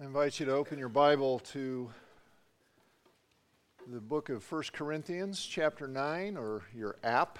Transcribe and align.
I 0.00 0.04
invite 0.04 0.40
you 0.40 0.46
to 0.46 0.52
open 0.52 0.76
your 0.76 0.88
Bible 0.88 1.38
to 1.52 1.88
the 3.86 4.00
book 4.00 4.28
of 4.28 4.42
1 4.50 4.62
Corinthians, 4.72 5.40
chapter 5.44 5.86
9, 5.86 6.36
or 6.36 6.62
your 6.74 6.96
app. 7.04 7.38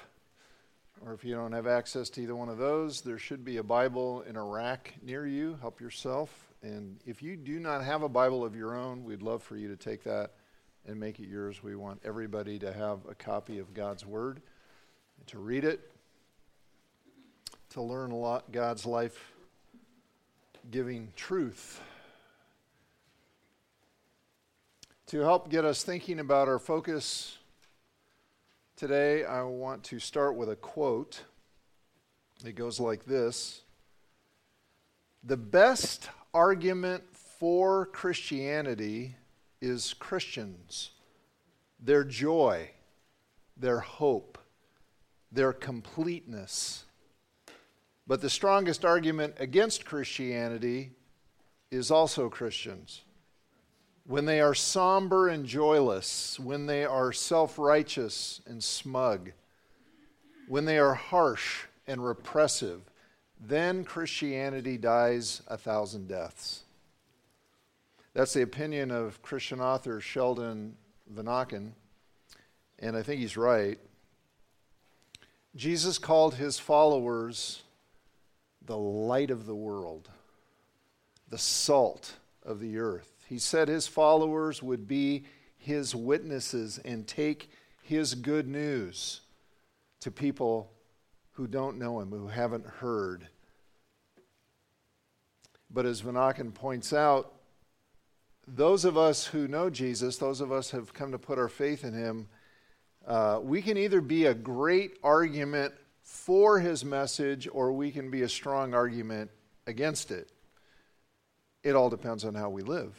Or 1.04 1.14
if 1.14 1.24
you 1.24 1.34
don't 1.34 1.50
have 1.50 1.66
access 1.66 2.08
to 2.10 2.22
either 2.22 2.36
one 2.36 2.48
of 2.48 2.58
those, 2.58 3.00
there 3.00 3.18
should 3.18 3.44
be 3.44 3.56
a 3.56 3.64
Bible 3.64 4.22
in 4.22 4.36
a 4.36 4.44
rack 4.44 4.94
near 5.02 5.26
you. 5.26 5.58
Help 5.62 5.80
yourself. 5.80 6.30
And 6.62 7.00
if 7.04 7.24
you 7.24 7.34
do 7.36 7.58
not 7.58 7.82
have 7.82 8.04
a 8.04 8.08
Bible 8.08 8.44
of 8.44 8.54
your 8.54 8.76
own, 8.76 9.02
we'd 9.02 9.22
love 9.22 9.42
for 9.42 9.56
you 9.56 9.66
to 9.66 9.76
take 9.76 10.04
that 10.04 10.30
and 10.86 11.00
make 11.00 11.18
it 11.18 11.26
yours. 11.26 11.60
We 11.60 11.74
want 11.74 12.02
everybody 12.04 12.60
to 12.60 12.72
have 12.72 13.00
a 13.08 13.16
copy 13.16 13.58
of 13.58 13.74
God's 13.74 14.06
Word, 14.06 14.40
to 15.26 15.40
read 15.40 15.64
it, 15.64 15.90
to 17.70 17.82
learn 17.82 18.12
a 18.12 18.16
lot 18.16 18.52
God's 18.52 18.86
life 18.86 19.32
giving 20.70 21.08
truth. 21.16 21.80
To 25.08 25.20
help 25.20 25.50
get 25.50 25.66
us 25.66 25.82
thinking 25.82 26.18
about 26.18 26.48
our 26.48 26.58
focus 26.58 27.36
today, 28.74 29.22
I 29.22 29.42
want 29.42 29.84
to 29.84 29.98
start 29.98 30.34
with 30.34 30.48
a 30.48 30.56
quote. 30.56 31.24
It 32.42 32.54
goes 32.54 32.80
like 32.80 33.04
this 33.04 33.64
The 35.22 35.36
best 35.36 36.08
argument 36.32 37.04
for 37.12 37.84
Christianity 37.86 39.16
is 39.60 39.92
Christians, 39.92 40.92
their 41.78 42.02
joy, 42.02 42.70
their 43.58 43.80
hope, 43.80 44.38
their 45.30 45.52
completeness. 45.52 46.84
But 48.06 48.22
the 48.22 48.30
strongest 48.30 48.86
argument 48.86 49.34
against 49.38 49.84
Christianity 49.84 50.92
is 51.70 51.90
also 51.90 52.30
Christians 52.30 53.02
when 54.06 54.26
they 54.26 54.40
are 54.40 54.54
somber 54.54 55.28
and 55.28 55.46
joyless, 55.46 56.38
when 56.38 56.66
they 56.66 56.84
are 56.84 57.12
self 57.12 57.58
righteous 57.58 58.40
and 58.46 58.62
smug, 58.62 59.32
when 60.46 60.66
they 60.66 60.78
are 60.78 60.94
harsh 60.94 61.64
and 61.86 62.04
repressive, 62.04 62.82
then 63.40 63.84
Christianity 63.84 64.76
dies 64.76 65.42
a 65.48 65.56
thousand 65.56 66.08
deaths. 66.08 66.64
That's 68.12 68.34
the 68.34 68.42
opinion 68.42 68.90
of 68.90 69.22
Christian 69.22 69.60
author 69.60 70.00
Sheldon 70.00 70.76
Vanauken, 71.12 71.72
and 72.78 72.96
I 72.96 73.02
think 73.02 73.20
he's 73.20 73.36
right. 73.36 73.78
Jesus 75.56 75.98
called 75.98 76.34
his 76.34 76.58
followers 76.58 77.62
the 78.64 78.76
light 78.76 79.30
of 79.30 79.46
the 79.46 79.54
world, 79.54 80.10
the 81.28 81.38
salt 81.38 82.14
of 82.42 82.60
the 82.60 82.78
earth. 82.78 83.13
He 83.34 83.40
said 83.40 83.66
his 83.66 83.88
followers 83.88 84.62
would 84.62 84.86
be 84.86 85.24
his 85.56 85.92
witnesses 85.92 86.78
and 86.84 87.04
take 87.04 87.50
his 87.82 88.14
good 88.14 88.46
news 88.46 89.22
to 90.02 90.12
people 90.12 90.70
who 91.32 91.48
don't 91.48 91.76
know 91.76 91.98
him, 91.98 92.10
who 92.10 92.28
haven't 92.28 92.64
heard. 92.64 93.26
But 95.68 95.84
as 95.84 96.00
Vanauken 96.00 96.54
points 96.54 96.92
out, 96.92 97.32
those 98.46 98.84
of 98.84 98.96
us 98.96 99.26
who 99.26 99.48
know 99.48 99.68
Jesus, 99.68 100.16
those 100.16 100.40
of 100.40 100.52
us 100.52 100.70
who 100.70 100.76
have 100.76 100.94
come 100.94 101.10
to 101.10 101.18
put 101.18 101.36
our 101.36 101.48
faith 101.48 101.82
in 101.82 101.92
him, 101.92 102.28
uh, 103.04 103.40
we 103.42 103.62
can 103.62 103.76
either 103.76 104.00
be 104.00 104.26
a 104.26 104.34
great 104.34 104.96
argument 105.02 105.74
for 106.04 106.60
his 106.60 106.84
message 106.84 107.48
or 107.50 107.72
we 107.72 107.90
can 107.90 108.12
be 108.12 108.22
a 108.22 108.28
strong 108.28 108.74
argument 108.74 109.28
against 109.66 110.12
it. 110.12 110.30
It 111.64 111.74
all 111.74 111.90
depends 111.90 112.24
on 112.24 112.36
how 112.36 112.48
we 112.48 112.62
live 112.62 112.96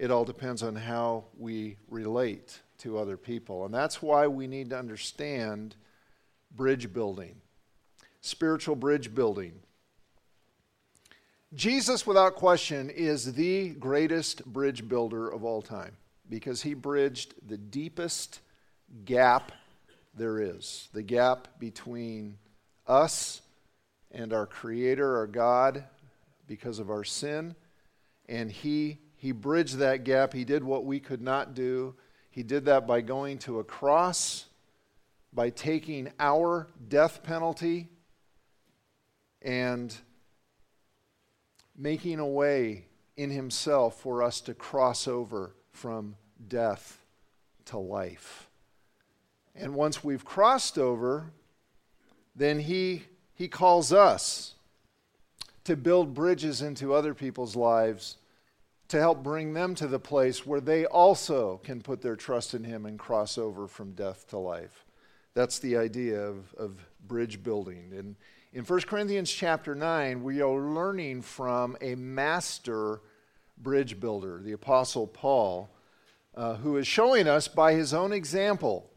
it 0.00 0.10
all 0.10 0.24
depends 0.24 0.62
on 0.62 0.74
how 0.74 1.24
we 1.36 1.76
relate 1.90 2.58
to 2.78 2.96
other 2.96 3.18
people. 3.18 3.66
And 3.66 3.74
that's 3.74 4.00
why 4.00 4.26
we 4.26 4.46
need 4.46 4.70
to 4.70 4.78
understand 4.78 5.76
bridge 6.50 6.90
building, 6.90 7.34
spiritual 8.22 8.76
bridge 8.76 9.14
building. 9.14 9.52
Jesus, 11.52 12.06
without 12.06 12.34
question, 12.34 12.88
is 12.88 13.34
the 13.34 13.74
greatest 13.74 14.42
bridge 14.46 14.88
builder 14.88 15.28
of 15.28 15.44
all 15.44 15.60
time 15.60 15.98
because 16.30 16.62
he 16.62 16.72
bridged 16.72 17.34
the 17.46 17.58
deepest 17.58 18.40
gap 19.04 19.52
there 20.14 20.40
is 20.40 20.88
the 20.94 21.02
gap 21.02 21.46
between 21.58 22.38
us 22.86 23.42
and 24.10 24.32
our 24.32 24.46
Creator, 24.46 25.18
our 25.18 25.26
God, 25.26 25.84
because 26.46 26.78
of 26.78 26.88
our 26.88 27.04
sin. 27.04 27.54
And 28.30 28.50
he 28.50 28.98
he 29.20 29.32
bridged 29.32 29.76
that 29.76 30.04
gap. 30.04 30.32
He 30.32 30.44
did 30.44 30.64
what 30.64 30.86
we 30.86 30.98
could 30.98 31.20
not 31.20 31.52
do. 31.52 31.94
He 32.30 32.42
did 32.42 32.64
that 32.64 32.86
by 32.86 33.02
going 33.02 33.36
to 33.40 33.58
a 33.58 33.64
cross, 33.64 34.46
by 35.30 35.50
taking 35.50 36.10
our 36.18 36.68
death 36.88 37.22
penalty, 37.22 37.88
and 39.42 39.94
making 41.76 42.18
a 42.18 42.26
way 42.26 42.86
in 43.14 43.28
Himself 43.30 44.00
for 44.00 44.22
us 44.22 44.40
to 44.40 44.54
cross 44.54 45.06
over 45.06 45.54
from 45.70 46.16
death 46.48 46.98
to 47.66 47.76
life. 47.76 48.48
And 49.54 49.74
once 49.74 50.02
we've 50.02 50.24
crossed 50.24 50.78
over, 50.78 51.30
then 52.34 52.58
He, 52.58 53.04
he 53.34 53.48
calls 53.48 53.92
us 53.92 54.54
to 55.64 55.76
build 55.76 56.14
bridges 56.14 56.62
into 56.62 56.94
other 56.94 57.12
people's 57.12 57.54
lives 57.54 58.16
to 58.90 58.98
help 58.98 59.22
bring 59.22 59.52
them 59.52 59.74
to 59.76 59.86
the 59.86 60.00
place 60.00 60.44
where 60.44 60.60
they 60.60 60.84
also 60.84 61.60
can 61.62 61.80
put 61.80 62.02
their 62.02 62.16
trust 62.16 62.54
in 62.54 62.64
Him 62.64 62.86
and 62.86 62.98
cross 62.98 63.38
over 63.38 63.68
from 63.68 63.92
death 63.92 64.26
to 64.28 64.38
life. 64.38 64.84
That's 65.32 65.60
the 65.60 65.76
idea 65.76 66.20
of, 66.20 66.52
of 66.54 66.84
bridge 67.06 67.40
building. 67.42 67.92
And 67.96 68.16
in 68.52 68.64
1 68.64 68.80
Corinthians 68.82 69.30
chapter 69.30 69.76
9, 69.76 70.24
we 70.24 70.42
are 70.42 70.60
learning 70.60 71.22
from 71.22 71.76
a 71.80 71.94
master 71.94 73.00
bridge 73.56 74.00
builder, 74.00 74.40
the 74.42 74.52
Apostle 74.52 75.06
Paul, 75.06 75.70
uh, 76.34 76.56
who 76.56 76.76
is 76.76 76.86
showing 76.86 77.28
us 77.28 77.46
by 77.46 77.74
his 77.74 77.94
own 77.94 78.12
example 78.12 78.90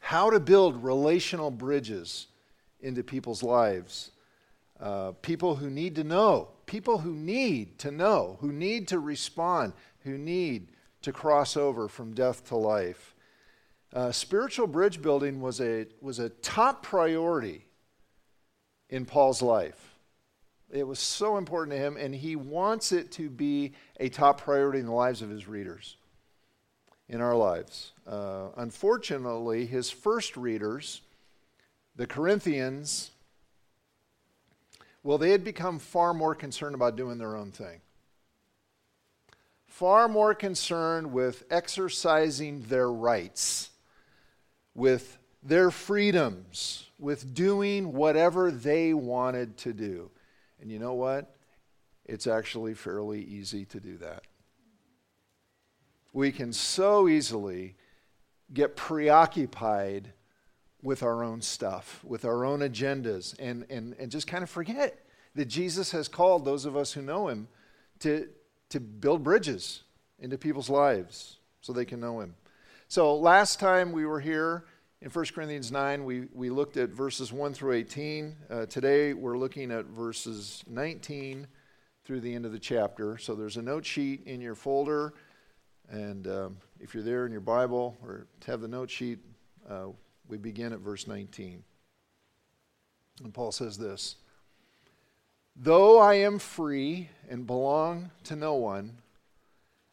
how 0.00 0.30
to 0.30 0.40
build 0.40 0.82
relational 0.82 1.52
bridges 1.52 2.26
into 2.80 3.04
people's 3.04 3.44
lives. 3.44 4.10
Uh, 4.80 5.12
people 5.22 5.56
who 5.56 5.70
need 5.70 5.96
to 5.96 6.04
know, 6.04 6.48
people 6.66 6.98
who 6.98 7.12
need 7.12 7.78
to 7.78 7.90
know, 7.90 8.38
who 8.40 8.52
need 8.52 8.86
to 8.88 8.98
respond, 8.98 9.72
who 10.00 10.16
need 10.16 10.68
to 11.02 11.12
cross 11.12 11.56
over 11.56 11.88
from 11.88 12.14
death 12.14 12.46
to 12.48 12.56
life. 12.56 13.14
Uh, 13.92 14.12
spiritual 14.12 14.66
bridge 14.66 15.00
building 15.02 15.40
was 15.40 15.60
a, 15.60 15.86
was 16.00 16.18
a 16.18 16.28
top 16.28 16.82
priority 16.82 17.64
in 18.90 19.04
Paul's 19.04 19.42
life. 19.42 19.96
It 20.70 20.86
was 20.86 20.98
so 20.98 21.38
important 21.38 21.76
to 21.76 21.82
him, 21.82 21.96
and 21.96 22.14
he 22.14 22.36
wants 22.36 22.92
it 22.92 23.10
to 23.12 23.30
be 23.30 23.72
a 23.98 24.08
top 24.10 24.42
priority 24.42 24.80
in 24.80 24.86
the 24.86 24.92
lives 24.92 25.22
of 25.22 25.30
his 25.30 25.48
readers, 25.48 25.96
in 27.08 27.22
our 27.22 27.34
lives. 27.34 27.92
Uh, 28.06 28.48
unfortunately, 28.56 29.64
his 29.64 29.90
first 29.90 30.36
readers, 30.36 31.00
the 31.96 32.06
Corinthians, 32.06 33.12
well, 35.08 35.16
they 35.16 35.30
had 35.30 35.42
become 35.42 35.78
far 35.78 36.12
more 36.12 36.34
concerned 36.34 36.74
about 36.74 36.94
doing 36.94 37.16
their 37.16 37.34
own 37.34 37.50
thing, 37.50 37.80
far 39.64 40.06
more 40.06 40.34
concerned 40.34 41.10
with 41.14 41.44
exercising 41.50 42.60
their 42.64 42.92
rights, 42.92 43.70
with 44.74 45.16
their 45.42 45.70
freedoms, 45.70 46.90
with 46.98 47.32
doing 47.34 47.94
whatever 47.94 48.50
they 48.50 48.92
wanted 48.92 49.56
to 49.56 49.72
do. 49.72 50.10
And 50.60 50.70
you 50.70 50.78
know 50.78 50.92
what? 50.92 51.34
It's 52.04 52.26
actually 52.26 52.74
fairly 52.74 53.22
easy 53.22 53.64
to 53.64 53.80
do 53.80 53.96
that. 53.96 54.24
We 56.12 56.32
can 56.32 56.52
so 56.52 57.08
easily 57.08 57.76
get 58.52 58.76
preoccupied 58.76 60.12
with 60.82 61.02
our 61.02 61.24
own 61.24 61.40
stuff, 61.40 62.00
with 62.04 62.24
our 62.24 62.44
own 62.44 62.60
agendas, 62.60 63.34
and, 63.38 63.66
and, 63.68 63.94
and 63.98 64.10
just 64.10 64.26
kind 64.26 64.42
of 64.42 64.50
forget 64.50 65.04
that 65.34 65.46
Jesus 65.46 65.90
has 65.92 66.08
called 66.08 66.44
those 66.44 66.64
of 66.64 66.76
us 66.76 66.92
who 66.92 67.02
know 67.02 67.28
him 67.28 67.48
to, 68.00 68.28
to 68.70 68.80
build 68.80 69.22
bridges 69.22 69.82
into 70.20 70.38
people's 70.38 70.70
lives 70.70 71.38
so 71.60 71.72
they 71.72 71.84
can 71.84 72.00
know 72.00 72.20
him. 72.20 72.34
So 72.86 73.14
last 73.16 73.60
time 73.60 73.92
we 73.92 74.06
were 74.06 74.20
here 74.20 74.64
in 75.00 75.10
1 75.10 75.26
Corinthians 75.26 75.70
9, 75.70 76.04
we, 76.04 76.26
we 76.32 76.50
looked 76.50 76.76
at 76.76 76.90
verses 76.90 77.32
1 77.32 77.54
through 77.54 77.74
18. 77.74 78.36
Uh, 78.50 78.66
today 78.66 79.12
we're 79.12 79.38
looking 79.38 79.70
at 79.70 79.84
verses 79.86 80.64
19 80.66 81.46
through 82.04 82.20
the 82.20 82.34
end 82.34 82.46
of 82.46 82.52
the 82.52 82.58
chapter. 82.58 83.16
So 83.18 83.34
there's 83.34 83.58
a 83.58 83.62
note 83.62 83.84
sheet 83.84 84.22
in 84.26 84.40
your 84.40 84.54
folder. 84.56 85.14
And 85.88 86.26
um, 86.26 86.56
if 86.80 86.94
you're 86.94 87.04
there 87.04 87.26
in 87.26 87.32
your 87.32 87.40
Bible 87.40 87.96
or 88.02 88.26
have 88.46 88.60
the 88.60 88.66
note 88.66 88.90
sheet, 88.90 89.18
uh, 89.70 89.88
we 90.28 90.36
begin 90.36 90.72
at 90.72 90.80
verse 90.80 91.06
19. 91.06 91.62
And 93.22 93.34
Paul 93.34 93.52
says 93.52 93.78
this 93.78 94.16
Though 95.56 95.98
I 95.98 96.14
am 96.14 96.38
free 96.38 97.08
and 97.28 97.46
belong 97.46 98.10
to 98.24 98.36
no 98.36 98.54
one, 98.54 98.98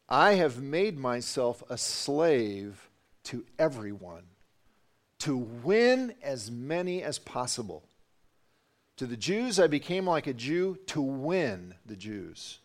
I 0.08 0.34
have 0.34 0.62
made 0.62 0.98
myself 0.98 1.62
a 1.68 1.76
slave 1.76 2.88
to 3.24 3.44
everyone 3.58 4.22
to 5.20 5.36
win 5.36 6.14
as 6.22 6.50
many 6.50 7.02
as 7.02 7.18
possible. 7.18 7.82
To 8.98 9.06
the 9.06 9.16
Jews, 9.16 9.58
I 9.58 9.66
became 9.66 10.06
like 10.06 10.26
a 10.26 10.32
Jew 10.32 10.78
to 10.86 11.02
win 11.02 11.74
the 11.84 11.96
Jews. 11.96 12.60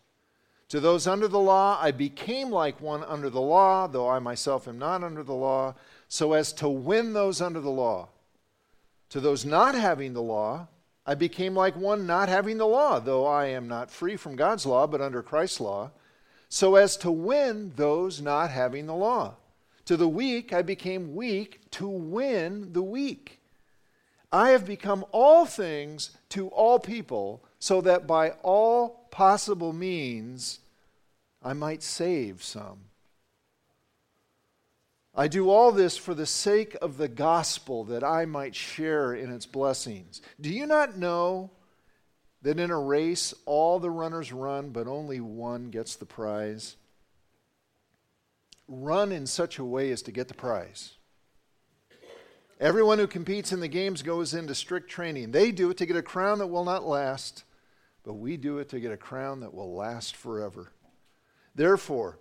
To 0.69 0.79
those 0.79 1.07
under 1.07 1.27
the 1.27 1.39
law, 1.39 1.77
I 1.81 1.91
became 1.91 2.51
like 2.51 2.79
one 2.79 3.03
under 3.03 3.29
the 3.29 3.41
law, 3.41 3.87
though 3.87 4.07
I 4.07 4.19
myself 4.19 4.67
am 4.67 4.77
not 4.79 5.03
under 5.03 5.23
the 5.23 5.33
law, 5.33 5.75
so 6.13 6.33
as 6.33 6.51
to 6.51 6.67
win 6.67 7.13
those 7.13 7.39
under 7.39 7.61
the 7.61 7.69
law. 7.69 8.09
To 9.11 9.21
those 9.21 9.45
not 9.45 9.75
having 9.75 10.11
the 10.11 10.21
law, 10.21 10.67
I 11.05 11.15
became 11.15 11.55
like 11.55 11.77
one 11.77 12.05
not 12.05 12.27
having 12.27 12.57
the 12.57 12.67
law, 12.67 12.99
though 12.99 13.25
I 13.25 13.45
am 13.45 13.69
not 13.69 13.89
free 13.89 14.17
from 14.17 14.35
God's 14.35 14.65
law, 14.65 14.87
but 14.87 14.99
under 14.99 15.23
Christ's 15.23 15.61
law, 15.61 15.91
so 16.49 16.75
as 16.75 16.97
to 16.97 17.09
win 17.09 17.71
those 17.77 18.21
not 18.21 18.49
having 18.49 18.87
the 18.87 18.93
law. 18.93 19.35
To 19.85 19.95
the 19.95 20.09
weak, 20.09 20.51
I 20.51 20.63
became 20.63 21.15
weak 21.15 21.61
to 21.71 21.87
win 21.87 22.73
the 22.73 22.83
weak. 22.83 23.39
I 24.33 24.49
have 24.49 24.65
become 24.65 25.05
all 25.13 25.45
things 25.45 26.11
to 26.31 26.49
all 26.49 26.77
people, 26.77 27.41
so 27.57 27.79
that 27.79 28.05
by 28.05 28.31
all 28.43 29.07
possible 29.11 29.71
means 29.71 30.59
I 31.41 31.53
might 31.53 31.81
save 31.81 32.43
some. 32.43 32.90
I 35.13 35.27
do 35.27 35.49
all 35.49 35.71
this 35.71 35.97
for 35.97 36.13
the 36.13 36.25
sake 36.25 36.75
of 36.81 36.97
the 36.97 37.09
gospel, 37.09 37.83
that 37.85 38.03
I 38.03 38.25
might 38.25 38.55
share 38.55 39.13
in 39.13 39.31
its 39.31 39.45
blessings. 39.45 40.21
Do 40.39 40.49
you 40.49 40.65
not 40.65 40.97
know 40.97 41.51
that 42.41 42.59
in 42.59 42.71
a 42.71 42.79
race 42.79 43.33
all 43.45 43.79
the 43.79 43.91
runners 43.91 44.31
run, 44.31 44.69
but 44.69 44.87
only 44.87 45.19
one 45.19 45.69
gets 45.69 45.95
the 45.95 46.05
prize? 46.05 46.77
Run 48.67 49.11
in 49.11 49.27
such 49.27 49.59
a 49.59 49.65
way 49.65 49.91
as 49.91 50.01
to 50.03 50.11
get 50.11 50.29
the 50.29 50.33
prize. 50.33 50.93
Everyone 52.61 52.99
who 52.99 53.07
competes 53.07 53.51
in 53.51 53.59
the 53.59 53.67
games 53.67 54.03
goes 54.03 54.33
into 54.33 54.55
strict 54.55 54.89
training. 54.89 55.31
They 55.31 55.51
do 55.51 55.71
it 55.71 55.77
to 55.77 55.85
get 55.85 55.97
a 55.97 56.01
crown 56.01 56.37
that 56.37 56.47
will 56.47 56.63
not 56.63 56.87
last, 56.87 57.43
but 58.03 58.13
we 58.13 58.37
do 58.37 58.59
it 58.59 58.69
to 58.69 58.79
get 58.79 58.91
a 58.91 58.97
crown 58.97 59.41
that 59.41 59.53
will 59.53 59.75
last 59.75 60.15
forever. 60.15 60.71
Therefore, 61.53 62.19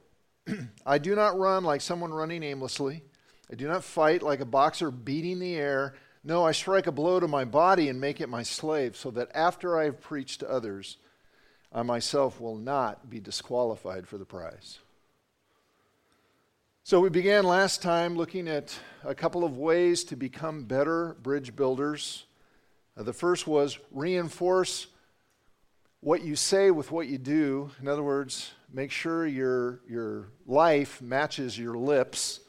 I 0.86 0.98
do 0.98 1.14
not 1.14 1.38
run 1.38 1.64
like 1.64 1.80
someone 1.80 2.12
running 2.12 2.42
aimlessly. 2.42 3.02
I 3.50 3.54
do 3.56 3.66
not 3.66 3.84
fight 3.84 4.22
like 4.22 4.40
a 4.40 4.44
boxer 4.44 4.90
beating 4.90 5.38
the 5.38 5.56
air. 5.56 5.94
No, 6.22 6.44
I 6.44 6.52
strike 6.52 6.86
a 6.86 6.92
blow 6.92 7.18
to 7.18 7.26
my 7.26 7.44
body 7.44 7.88
and 7.88 8.00
make 8.00 8.20
it 8.20 8.28
my 8.28 8.42
slave, 8.42 8.96
so 8.96 9.10
that 9.12 9.30
after 9.34 9.78
I 9.78 9.84
have 9.84 10.00
preached 10.00 10.40
to 10.40 10.50
others, 10.50 10.98
I 11.72 11.82
myself 11.82 12.40
will 12.40 12.56
not 12.56 13.08
be 13.08 13.20
disqualified 13.20 14.06
for 14.06 14.18
the 14.18 14.24
prize. 14.24 14.78
So, 16.82 17.00
we 17.00 17.08
began 17.08 17.44
last 17.44 17.82
time 17.82 18.16
looking 18.16 18.48
at 18.48 18.76
a 19.04 19.14
couple 19.14 19.44
of 19.44 19.56
ways 19.56 20.02
to 20.04 20.16
become 20.16 20.64
better 20.64 21.16
bridge 21.22 21.54
builders. 21.54 22.24
Uh, 22.96 23.02
the 23.02 23.12
first 23.12 23.46
was 23.46 23.78
reinforce 23.92 24.88
what 26.00 26.22
you 26.22 26.34
say 26.34 26.70
with 26.70 26.90
what 26.90 27.06
you 27.06 27.18
do. 27.18 27.70
In 27.80 27.86
other 27.86 28.02
words, 28.02 28.52
make 28.72 28.90
sure 28.90 29.26
your, 29.26 29.80
your 29.88 30.28
life 30.46 31.00
matches 31.02 31.58
your 31.58 31.76
lips. 31.76 32.40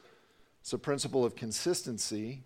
It's 0.60 0.72
a 0.72 0.78
principle 0.78 1.24
of 1.24 1.34
consistency. 1.34 2.44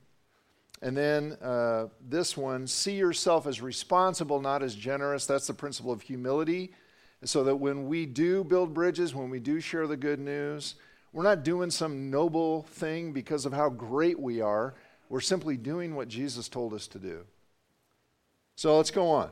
And 0.82 0.96
then 0.96 1.32
uh, 1.43 1.87
this 2.06 2.37
one, 2.37 2.67
see 2.67 2.96
yourself 2.96 3.46
as 3.46 3.61
responsible, 3.61 4.40
not 4.40 4.62
as 4.62 4.75
generous. 4.75 5.26
That's 5.26 5.46
the 5.46 5.55
principle 5.55 5.93
of 5.93 6.02
humility. 6.02 6.73
So 7.25 7.44
that 7.44 7.56
when 7.56 7.88
we 7.88 8.06
do 8.06 8.44
build 8.44 8.75
bridges, 8.75 9.14
when 9.14 9.31
we 9.31 9.40
do 9.40 9.58
share 9.61 9.87
the 9.87 9.96
good 9.96 10.20
news, 10.20 10.75
we're 11.12 11.23
not 11.23 11.44
doing 11.44 11.70
some 11.70 12.11
noble 12.11 12.64
thing 12.64 13.12
because 13.12 13.46
of 13.46 13.52
how 13.52 13.70
great 13.70 14.20
we 14.20 14.40
are. 14.40 14.75
We're 15.08 15.20
simply 15.20 15.56
doing 15.56 15.94
what 15.94 16.08
Jesus 16.08 16.49
told 16.49 16.75
us 16.75 16.87
to 16.88 16.99
do. 16.99 17.25
So 18.56 18.76
let's 18.76 18.90
go 18.90 19.08
on. 19.08 19.31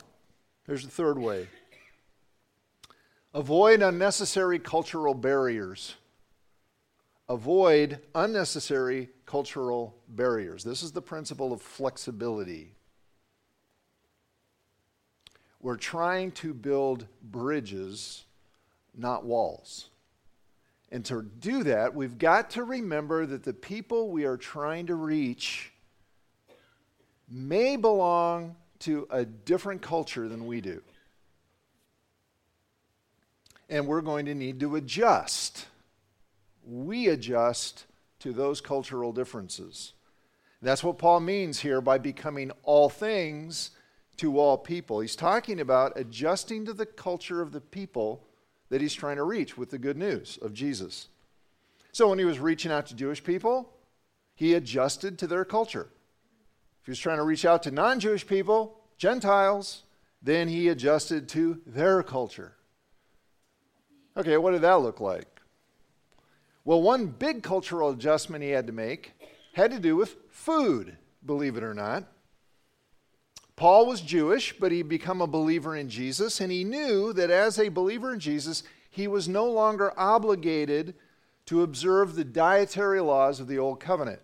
Here's 0.66 0.84
the 0.84 0.90
third 0.90 1.18
way 1.18 1.46
avoid 3.34 3.82
unnecessary 3.82 4.60
cultural 4.60 5.12
barriers. 5.12 5.96
Avoid 7.28 7.98
unnecessary 8.14 9.10
cultural 9.26 9.96
barriers. 10.08 10.62
This 10.62 10.82
is 10.82 10.92
the 10.92 11.02
principle 11.02 11.52
of 11.52 11.60
flexibility. 11.60 12.72
We're 15.60 15.76
trying 15.76 16.32
to 16.32 16.54
build 16.54 17.06
bridges, 17.22 18.24
not 18.94 19.24
walls. 19.24 19.88
And 20.92 21.04
to 21.06 21.22
do 21.22 21.64
that, 21.64 21.94
we've 21.94 22.18
got 22.18 22.50
to 22.50 22.62
remember 22.62 23.26
that 23.26 23.42
the 23.42 23.54
people 23.54 24.10
we 24.10 24.26
are 24.26 24.36
trying 24.36 24.86
to 24.86 24.94
reach 24.94 25.72
may 27.28 27.76
belong 27.76 28.54
to 28.80 29.08
a 29.10 29.24
different 29.24 29.80
culture 29.80 30.28
than 30.28 30.46
we 30.46 30.60
do. 30.60 30.82
And 33.68 33.86
we're 33.86 34.02
going 34.02 34.26
to 34.26 34.34
need 34.34 34.60
to 34.60 34.76
adjust. 34.76 35.66
We 36.66 37.08
adjust 37.08 37.86
to 38.20 38.32
those 38.32 38.60
cultural 38.60 39.12
differences. 39.12 39.92
That's 40.62 40.82
what 40.82 40.98
Paul 40.98 41.20
means 41.20 41.60
here 41.60 41.80
by 41.80 41.98
becoming 41.98 42.50
all 42.62 42.88
things 42.88 43.70
to 44.16 44.38
all 44.38 44.56
people. 44.56 45.00
He's 45.00 45.16
talking 45.16 45.60
about 45.60 45.92
adjusting 45.96 46.64
to 46.66 46.72
the 46.72 46.86
culture 46.86 47.42
of 47.42 47.52
the 47.52 47.60
people 47.60 48.26
that 48.70 48.80
he's 48.80 48.94
trying 48.94 49.16
to 49.16 49.24
reach 49.24 49.58
with 49.58 49.70
the 49.70 49.78
good 49.78 49.96
news 49.96 50.38
of 50.40 50.54
Jesus. 50.54 51.08
So 51.92 52.08
when 52.08 52.18
he 52.18 52.24
was 52.24 52.38
reaching 52.38 52.72
out 52.72 52.86
to 52.86 52.94
Jewish 52.94 53.22
people, 53.22 53.70
he 54.34 54.54
adjusted 54.54 55.18
to 55.18 55.26
their 55.26 55.44
culture. 55.44 55.88
If 56.80 56.86
he 56.86 56.90
was 56.90 56.98
trying 56.98 57.18
to 57.18 57.24
reach 57.24 57.44
out 57.44 57.62
to 57.64 57.70
non 57.70 58.00
Jewish 58.00 58.26
people, 58.26 58.80
Gentiles, 58.98 59.84
then 60.22 60.48
he 60.48 60.68
adjusted 60.68 61.28
to 61.30 61.60
their 61.66 62.02
culture. 62.02 62.54
Okay, 64.16 64.36
what 64.36 64.52
did 64.52 64.62
that 64.62 64.80
look 64.80 65.00
like? 65.00 65.26
Well, 66.64 66.80
one 66.80 67.06
big 67.06 67.42
cultural 67.42 67.90
adjustment 67.90 68.42
he 68.42 68.50
had 68.50 68.66
to 68.68 68.72
make 68.72 69.12
had 69.52 69.70
to 69.70 69.78
do 69.78 69.96
with 69.96 70.16
food, 70.30 70.96
believe 71.24 71.56
it 71.56 71.62
or 71.62 71.74
not. 71.74 72.04
Paul 73.56 73.86
was 73.86 74.00
Jewish, 74.00 74.58
but 74.58 74.72
he'd 74.72 74.88
become 74.88 75.20
a 75.20 75.26
believer 75.26 75.76
in 75.76 75.88
Jesus, 75.88 76.40
and 76.40 76.50
he 76.50 76.64
knew 76.64 77.12
that 77.12 77.30
as 77.30 77.58
a 77.58 77.68
believer 77.68 78.12
in 78.12 78.18
Jesus, 78.18 78.64
he 78.90 79.06
was 79.06 79.28
no 79.28 79.46
longer 79.46 79.92
obligated 79.96 80.94
to 81.46 81.62
observe 81.62 82.14
the 82.14 82.24
dietary 82.24 83.00
laws 83.00 83.38
of 83.38 83.46
the 83.46 83.58
Old 83.58 83.78
Covenant. 83.78 84.20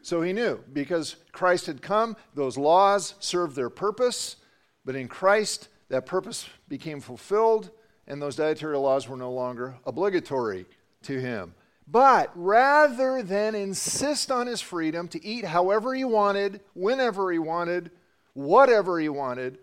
So 0.00 0.22
he 0.22 0.32
knew 0.32 0.64
because 0.72 1.16
Christ 1.32 1.66
had 1.66 1.82
come, 1.82 2.16
those 2.34 2.56
laws 2.56 3.14
served 3.18 3.56
their 3.56 3.68
purpose, 3.68 4.36
but 4.84 4.94
in 4.94 5.08
Christ, 5.08 5.68
that 5.88 6.06
purpose 6.06 6.48
became 6.68 7.00
fulfilled, 7.00 7.70
and 8.06 8.20
those 8.20 8.36
dietary 8.36 8.76
laws 8.76 9.08
were 9.08 9.16
no 9.16 9.32
longer 9.32 9.76
obligatory 9.84 10.66
to 11.02 11.20
him. 11.20 11.54
But 11.86 12.30
rather 12.34 13.22
than 13.22 13.54
insist 13.54 14.30
on 14.30 14.46
his 14.46 14.60
freedom 14.60 15.08
to 15.08 15.24
eat 15.24 15.46
however 15.46 15.94
he 15.94 16.04
wanted, 16.04 16.60
whenever 16.74 17.32
he 17.32 17.38
wanted, 17.38 17.90
whatever 18.34 19.00
he 19.00 19.08
wanted, 19.08 19.58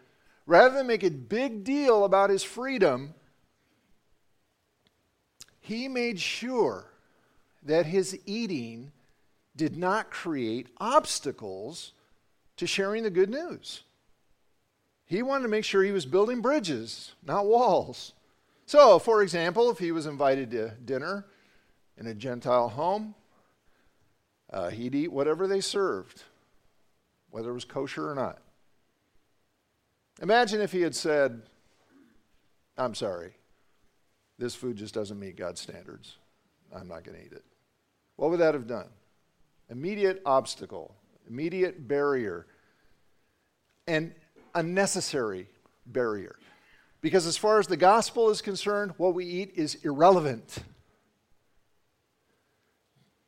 rather 0.48 0.76
than 0.76 0.88
make 0.88 1.04
a 1.04 1.12
big 1.12 1.64
deal 1.64 2.04
about 2.04 2.32
his 2.32 2.44
freedom, 2.44 3.14
he 5.60 5.88
made 5.88 6.20
sure 6.20 6.86
that 7.64 7.86
his 7.86 8.18
eating 8.26 8.92
did 9.56 9.78
not 9.78 10.12
create 10.12 10.68
obstacles 10.80 11.94
to 12.58 12.68
sharing 12.68 13.04
the 13.04 13.10
good 13.10 13.30
news. 13.30 13.84
He 15.06 15.22
wanted 15.22 15.44
to 15.44 15.50
make 15.50 15.66
sure 15.66 15.84
he 15.84 15.92
was 15.92 16.06
building 16.06 16.42
bridges, 16.42 17.14
not 17.24 17.46
walls. 17.46 18.14
So, 18.66 18.98
for 18.98 19.22
example, 19.22 19.70
if 19.70 19.78
he 19.78 19.92
was 19.92 20.08
invited 20.08 20.52
to 20.52 20.72
dinner, 20.84 21.26
in 21.98 22.08
a 22.08 22.14
Gentile 22.14 22.70
home, 22.70 23.16
uh, 24.52 24.70
he'd 24.70 24.96
eat 24.96 25.12
whatever 25.12 25.48
they 25.48 25.62
served, 25.62 26.24
whether 27.30 27.52
it 27.52 27.54
was 27.54 27.66
kosher 27.66 28.10
or 28.10 28.16
not. 28.16 28.40
Imagine 30.22 30.62
if 30.62 30.72
he 30.72 30.82
had 30.82 30.96
said, 30.96 31.42
I'm 32.78 32.96
sorry, 32.96 33.34
this 34.38 34.56
food 34.56 34.78
just 34.78 34.94
doesn't 34.94 35.20
meet 35.20 35.38
God's 35.38 35.62
standards. 35.62 36.18
I'm 36.74 36.88
not 36.88 37.04
going 37.04 37.18
to 37.18 37.26
eat 37.26 37.32
it. 37.32 37.44
What 38.16 38.32
would 38.32 38.40
that 38.40 38.54
have 38.54 38.68
done? 38.68 38.88
Immediate 39.70 40.22
obstacle, 40.26 40.96
immediate 41.30 41.88
barrier, 41.88 42.46
and 43.88 44.14
unnecessary 44.56 45.48
barrier. 45.86 46.36
Because 47.02 47.28
as 47.28 47.38
far 47.38 47.60
as 47.60 47.68
the 47.68 47.78
gospel 47.78 48.30
is 48.32 48.42
concerned, 48.42 48.94
what 48.98 49.14
we 49.14 49.26
eat 49.26 49.52
is 49.56 49.76
irrelevant. 49.84 50.58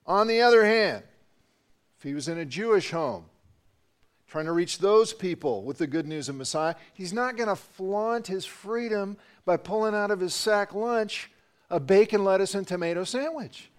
On 0.06 0.26
the 0.26 0.42
other 0.42 0.66
hand, 0.66 1.04
if 1.98 2.04
he 2.04 2.16
was 2.16 2.28
in 2.28 2.40
a 2.40 2.46
Jewish 2.46 2.92
home, 2.92 3.26
trying 4.28 4.46
to 4.46 4.52
reach 4.52 4.80
those 4.80 5.14
people 5.14 5.64
with 5.64 5.78
the 5.78 5.88
good 5.88 6.06
news 6.06 6.28
of 6.30 6.36
Messiah. 6.36 6.76
He's 6.94 7.14
not 7.14 7.38
going 7.38 7.50
to 7.50 7.56
flaunt 7.56 8.28
his 8.28 8.46
freedom 8.46 9.18
by 9.46 9.58
pulling 9.58 9.96
out 9.96 10.12
of 10.12 10.20
his 10.20 10.34
sack 10.34 10.74
lunch 10.74 11.32
a 11.70 11.80
bacon, 11.80 12.24
lettuce, 12.24 12.56
and 12.56 12.68
tomato 12.68 13.04
sandwich. 13.04 13.70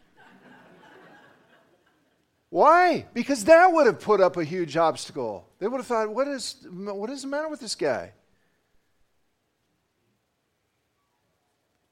Why? 2.50 3.06
Because 3.12 3.44
that 3.44 3.72
would 3.72 3.86
have 3.86 4.00
put 4.00 4.20
up 4.20 4.36
a 4.36 4.44
huge 4.44 4.76
obstacle. 4.76 5.46
They 5.58 5.68
would 5.68 5.78
have 5.78 5.86
thought, 5.86 6.10
what 6.10 6.28
is, 6.28 6.56
what 6.70 7.10
is 7.10 7.22
the 7.22 7.28
matter 7.28 7.48
with 7.48 7.60
this 7.60 7.74
guy? 7.74 8.12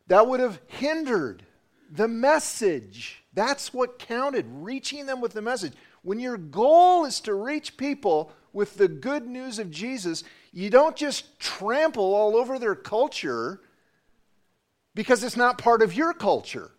That 0.06 0.26
would 0.26 0.40
have 0.40 0.60
hindered 0.66 1.44
the 1.90 2.08
message. 2.08 3.22
That's 3.34 3.74
what 3.74 3.98
counted, 3.98 4.46
reaching 4.48 5.06
them 5.06 5.20
with 5.20 5.32
the 5.32 5.42
message. 5.42 5.74
When 6.02 6.20
your 6.20 6.38
goal 6.38 7.04
is 7.04 7.20
to 7.20 7.34
reach 7.34 7.76
people 7.76 8.32
with 8.52 8.76
the 8.76 8.88
good 8.88 9.26
news 9.26 9.58
of 9.58 9.70
Jesus, 9.70 10.24
you 10.52 10.70
don't 10.70 10.96
just 10.96 11.38
trample 11.38 12.14
all 12.14 12.36
over 12.36 12.58
their 12.58 12.74
culture 12.74 13.60
because 14.94 15.22
it's 15.22 15.36
not 15.36 15.58
part 15.58 15.82
of 15.82 15.92
your 15.92 16.14
culture. 16.14 16.70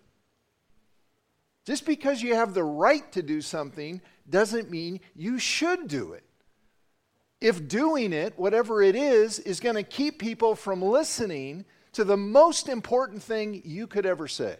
Just 1.67 1.85
because 1.85 2.21
you 2.21 2.33
have 2.33 2.53
the 2.53 2.63
right 2.63 3.11
to 3.11 3.21
do 3.21 3.41
something 3.41 3.99
doesn't 4.29 4.71
mean 4.71 5.01
you 5.13 5.37
should 5.37 5.89
do 5.89 6.13
it. 6.13 6.23
If 7.41 7.67
doing 7.67 8.13
it, 8.13 8.39
whatever 8.39 8.81
it 8.81 8.95
is, 8.95 9.39
is 9.39 9.59
going 9.59 9.75
to 9.75 9.83
keep 9.83 10.17
people 10.17 10.55
from 10.55 10.81
listening 10.81 11.65
to 11.91 12.05
the 12.05 12.15
most 12.15 12.69
important 12.69 13.21
thing 13.21 13.61
you 13.65 13.85
could 13.85 14.05
ever 14.05 14.29
say. 14.29 14.55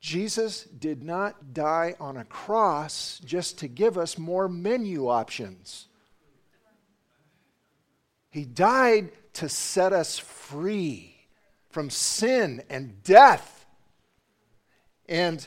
Jesus 0.00 0.64
did 0.64 1.04
not 1.04 1.54
die 1.54 1.94
on 2.00 2.16
a 2.16 2.24
cross 2.24 3.20
just 3.24 3.60
to 3.60 3.68
give 3.68 3.96
us 3.96 4.18
more 4.18 4.48
menu 4.48 5.08
options. 5.08 5.86
He 8.30 8.44
died 8.44 9.12
to 9.34 9.48
set 9.48 9.92
us 9.92 10.18
free 10.18 11.14
from 11.70 11.90
sin 11.90 12.64
and 12.68 13.04
death. 13.04 13.57
And 15.08 15.46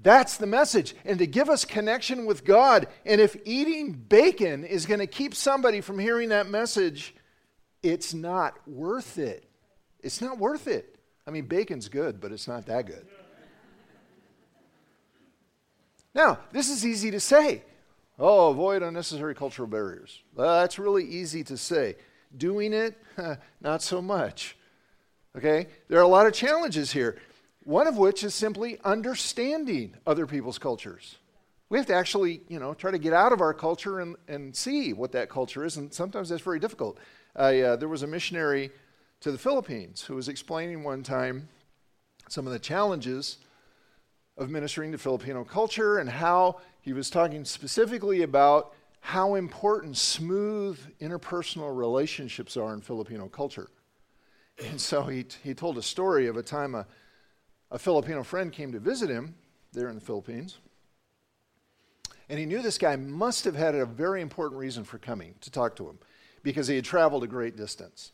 that's 0.00 0.36
the 0.36 0.46
message. 0.46 0.94
And 1.04 1.18
to 1.18 1.26
give 1.26 1.48
us 1.48 1.64
connection 1.64 2.26
with 2.26 2.44
God. 2.44 2.88
And 3.04 3.20
if 3.20 3.36
eating 3.44 3.92
bacon 3.92 4.64
is 4.64 4.86
going 4.86 5.00
to 5.00 5.06
keep 5.06 5.34
somebody 5.34 5.80
from 5.80 5.98
hearing 5.98 6.30
that 6.30 6.48
message, 6.48 7.14
it's 7.82 8.14
not 8.14 8.54
worth 8.68 9.18
it. 9.18 9.48
It's 10.00 10.20
not 10.20 10.38
worth 10.38 10.68
it. 10.68 10.98
I 11.26 11.30
mean, 11.30 11.46
bacon's 11.46 11.88
good, 11.88 12.20
but 12.20 12.32
it's 12.32 12.46
not 12.46 12.66
that 12.66 12.86
good. 12.86 13.06
Now, 16.14 16.38
this 16.52 16.70
is 16.70 16.86
easy 16.86 17.10
to 17.10 17.20
say. 17.20 17.62
Oh, 18.18 18.50
avoid 18.50 18.82
unnecessary 18.82 19.34
cultural 19.34 19.68
barriers. 19.68 20.22
That's 20.36 20.78
really 20.78 21.04
easy 21.04 21.44
to 21.44 21.56
say. 21.56 21.96
Doing 22.34 22.72
it, 22.72 22.96
not 23.60 23.82
so 23.82 24.00
much. 24.00 24.56
Okay? 25.36 25.66
There 25.88 25.98
are 25.98 26.02
a 26.02 26.08
lot 26.08 26.26
of 26.26 26.32
challenges 26.32 26.92
here, 26.92 27.18
one 27.66 27.88
of 27.88 27.96
which 27.98 28.22
is 28.22 28.32
simply 28.32 28.78
understanding 28.84 29.92
other 30.06 30.24
people's 30.24 30.56
cultures. 30.56 31.16
We 31.68 31.78
have 31.78 31.86
to 31.88 31.94
actually, 31.94 32.42
you 32.46 32.60
know, 32.60 32.74
try 32.74 32.92
to 32.92 32.98
get 32.98 33.12
out 33.12 33.32
of 33.32 33.40
our 33.40 33.52
culture 33.52 33.98
and, 33.98 34.14
and 34.28 34.54
see 34.54 34.92
what 34.92 35.10
that 35.12 35.28
culture 35.28 35.64
is, 35.64 35.76
and 35.76 35.92
sometimes 35.92 36.28
that's 36.28 36.42
very 36.42 36.60
difficult. 36.60 36.98
I, 37.34 37.60
uh, 37.62 37.76
there 37.76 37.88
was 37.88 38.04
a 38.04 38.06
missionary 38.06 38.70
to 39.18 39.32
the 39.32 39.36
Philippines 39.38 40.02
who 40.02 40.14
was 40.14 40.28
explaining 40.28 40.84
one 40.84 41.02
time 41.02 41.48
some 42.28 42.46
of 42.46 42.52
the 42.52 42.60
challenges 42.60 43.38
of 44.38 44.48
ministering 44.48 44.92
to 44.92 44.98
Filipino 44.98 45.42
culture 45.42 45.98
and 45.98 46.08
how 46.08 46.60
he 46.82 46.92
was 46.92 47.10
talking 47.10 47.44
specifically 47.44 48.22
about 48.22 48.74
how 49.00 49.34
important 49.34 49.96
smooth 49.96 50.78
interpersonal 51.00 51.76
relationships 51.76 52.56
are 52.56 52.72
in 52.74 52.80
Filipino 52.80 53.26
culture. 53.26 53.70
And 54.64 54.80
so 54.80 55.02
he, 55.02 55.26
he 55.42 55.52
told 55.52 55.78
a 55.78 55.82
story 55.82 56.28
of 56.28 56.36
a 56.36 56.44
time 56.44 56.76
a, 56.76 56.86
a 57.70 57.78
Filipino 57.78 58.22
friend 58.22 58.52
came 58.52 58.72
to 58.72 58.78
visit 58.78 59.10
him 59.10 59.34
there 59.72 59.88
in 59.88 59.94
the 59.94 60.00
Philippines. 60.00 60.58
And 62.28 62.38
he 62.38 62.46
knew 62.46 62.60
this 62.60 62.78
guy 62.78 62.96
must 62.96 63.44
have 63.44 63.54
had 63.54 63.74
a 63.74 63.86
very 63.86 64.20
important 64.20 64.58
reason 64.58 64.84
for 64.84 64.98
coming 64.98 65.34
to 65.40 65.50
talk 65.50 65.76
to 65.76 65.88
him 65.88 65.98
because 66.42 66.66
he 66.66 66.76
had 66.76 66.84
traveled 66.84 67.22
a 67.22 67.28
great 67.28 67.56
distance. 67.56 68.12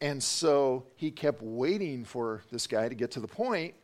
And 0.00 0.22
so 0.22 0.86
he 0.96 1.10
kept 1.10 1.42
waiting 1.42 2.04
for 2.04 2.42
this 2.50 2.66
guy 2.66 2.88
to 2.88 2.94
get 2.94 3.12
to 3.12 3.20
the 3.20 3.28
point, 3.28 3.74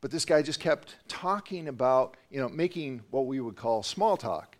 but 0.00 0.10
this 0.10 0.24
guy 0.24 0.42
just 0.42 0.60
kept 0.60 0.96
talking 1.08 1.68
about, 1.68 2.16
you 2.30 2.40
know, 2.40 2.48
making 2.48 3.02
what 3.10 3.26
we 3.26 3.40
would 3.40 3.56
call 3.56 3.82
small 3.82 4.16
talk. 4.16 4.56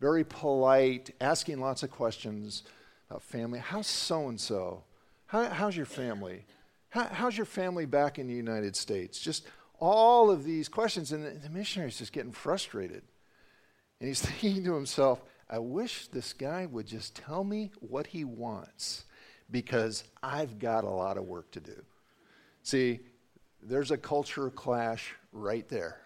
Very 0.00 0.24
polite, 0.24 1.10
asking 1.20 1.60
lots 1.60 1.82
of 1.82 1.90
questions 1.90 2.62
about 3.10 3.22
family. 3.22 3.58
How's 3.58 3.88
so 3.88 4.28
and 4.28 4.40
so? 4.40 4.84
How's 5.26 5.76
your 5.76 5.86
family? 5.86 6.46
How, 6.90 7.04
how's 7.04 7.36
your 7.36 7.46
family 7.46 7.86
back 7.86 8.18
in 8.18 8.26
the 8.26 8.34
United 8.34 8.76
States? 8.76 9.18
Just 9.18 9.46
all 9.78 10.30
of 10.30 10.44
these 10.44 10.68
questions. 10.68 11.12
And 11.12 11.24
the, 11.24 11.30
the 11.30 11.50
missionary's 11.50 11.98
just 11.98 12.12
getting 12.12 12.32
frustrated. 12.32 13.02
And 14.00 14.08
he's 14.08 14.20
thinking 14.40 14.64
to 14.64 14.74
himself, 14.74 15.22
I 15.50 15.58
wish 15.58 16.08
this 16.08 16.32
guy 16.32 16.66
would 16.66 16.86
just 16.86 17.16
tell 17.16 17.44
me 17.44 17.70
what 17.80 18.06
he 18.06 18.24
wants 18.24 19.04
because 19.50 20.04
I've 20.22 20.58
got 20.58 20.84
a 20.84 20.90
lot 20.90 21.16
of 21.16 21.24
work 21.24 21.50
to 21.52 21.60
do. 21.60 21.82
See, 22.62 23.00
there's 23.62 23.90
a 23.90 23.96
culture 23.96 24.50
clash 24.50 25.14
right 25.32 25.66
there. 25.68 26.00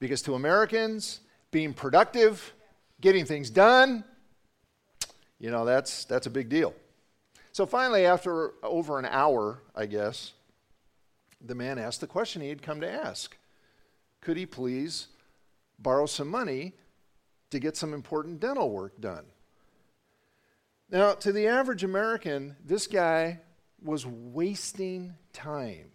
Because 0.00 0.22
to 0.22 0.34
Americans, 0.34 1.20
being 1.50 1.72
productive, 1.72 2.52
getting 3.00 3.24
things 3.24 3.50
done, 3.50 4.04
you 5.38 5.50
know, 5.50 5.64
that's, 5.64 6.04
that's 6.04 6.26
a 6.26 6.30
big 6.30 6.48
deal. 6.48 6.74
So 7.58 7.66
finally, 7.66 8.06
after 8.06 8.52
over 8.62 9.00
an 9.00 9.04
hour, 9.04 9.64
I 9.74 9.86
guess, 9.86 10.32
the 11.44 11.56
man 11.56 11.76
asked 11.76 12.00
the 12.00 12.06
question 12.06 12.40
he 12.40 12.50
had 12.50 12.62
come 12.62 12.80
to 12.82 12.88
ask 12.88 13.36
Could 14.20 14.36
he 14.36 14.46
please 14.46 15.08
borrow 15.76 16.06
some 16.06 16.28
money 16.28 16.74
to 17.50 17.58
get 17.58 17.76
some 17.76 17.94
important 17.94 18.38
dental 18.38 18.70
work 18.70 19.00
done? 19.00 19.24
Now, 20.88 21.14
to 21.14 21.32
the 21.32 21.48
average 21.48 21.82
American, 21.82 22.54
this 22.64 22.86
guy 22.86 23.40
was 23.82 24.06
wasting 24.06 25.14
time. 25.32 25.90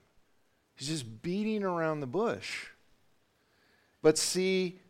He's 0.76 0.90
just 0.90 1.22
beating 1.22 1.64
around 1.64 2.02
the 2.02 2.08
bush. 2.08 2.66
But 4.02 4.18
see, 4.18 4.82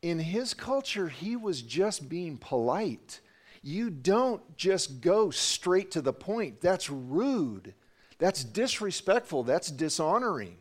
in 0.00 0.20
his 0.20 0.54
culture, 0.54 1.08
he 1.08 1.36
was 1.36 1.60
just 1.60 2.08
being 2.08 2.38
polite. 2.38 3.20
You 3.62 3.90
don't 3.90 4.56
just 4.56 5.00
go 5.00 5.30
straight 5.30 5.92
to 5.92 6.02
the 6.02 6.12
point. 6.12 6.60
That's 6.60 6.90
rude. 6.90 7.74
That's 8.18 8.44
disrespectful. 8.44 9.44
That's 9.44 9.70
dishonoring. 9.70 10.56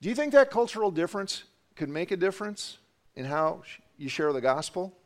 Do 0.00 0.08
you 0.08 0.14
think 0.14 0.32
that 0.32 0.50
cultural 0.50 0.90
difference 0.90 1.44
could 1.76 1.88
make 1.88 2.10
a 2.10 2.16
difference 2.16 2.78
in 3.14 3.24
how 3.24 3.62
you 3.96 4.08
share 4.08 4.32
the 4.32 4.40
gospel? 4.40 4.96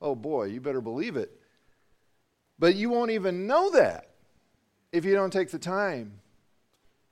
Oh 0.00 0.14
boy, 0.14 0.44
you 0.44 0.60
better 0.60 0.80
believe 0.80 1.16
it. 1.16 1.38
But 2.58 2.76
you 2.76 2.90
won't 2.90 3.10
even 3.10 3.46
know 3.46 3.70
that 3.70 4.08
if 4.90 5.04
you 5.04 5.14
don't 5.14 5.32
take 5.32 5.50
the 5.50 5.58
time 5.58 6.20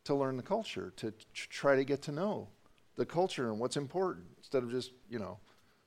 to 0.04 0.14
learn 0.14 0.36
the 0.36 0.42
culture, 0.42 0.92
to 0.96 1.12
try 1.34 1.76
to 1.76 1.84
get 1.84 2.02
to 2.02 2.12
know 2.12 2.48
the 2.96 3.06
culture 3.06 3.50
and 3.50 3.60
what's 3.60 3.76
important 3.76 4.26
instead 4.38 4.62
of 4.62 4.70
just, 4.70 4.92
you 5.08 5.18
know, 5.18 5.38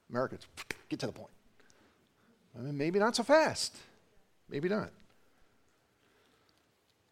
Americans, 0.10 0.48
get 0.90 1.00
to 1.00 1.08
the 1.08 1.12
point. 1.12 1.33
I 2.58 2.62
mean, 2.62 2.78
maybe 2.78 3.00
not 3.00 3.16
so 3.16 3.24
fast. 3.24 3.76
Maybe 4.50 4.70
not. 4.70 4.92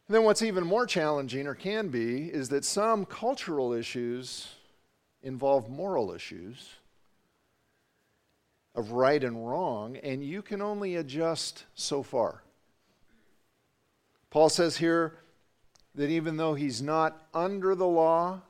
And 0.07 0.15
then 0.15 0.23
what's 0.23 0.41
even 0.41 0.65
more 0.65 0.85
challenging, 0.85 1.47
or 1.47 1.55
can 1.55 1.87
be, 1.87 2.25
is 2.25 2.49
that 2.49 2.65
some 2.65 3.05
cultural 3.05 3.73
issues 3.73 4.49
involve 5.23 5.69
moral 5.69 6.11
issues 6.11 6.69
of 8.75 8.91
right 8.91 9.23
and 9.23 9.47
wrong, 9.47 9.97
and 9.97 10.23
you 10.23 10.41
can 10.41 10.61
only 10.61 10.95
adjust 10.95 11.65
so 11.75 12.03
far. 12.03 12.43
Paul 14.29 14.49
says 14.49 14.77
here 14.77 15.15
that 15.95 16.09
even 16.09 16.37
though 16.37 16.53
he's 16.53 16.81
not 16.81 17.27
under 17.33 17.75
the 17.75 17.87
law, 17.87 18.41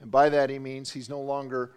and 0.00 0.10
by 0.10 0.28
that 0.30 0.50
he 0.50 0.58
means 0.58 0.92
he's 0.92 1.08
no 1.08 1.20
longer 1.20 1.72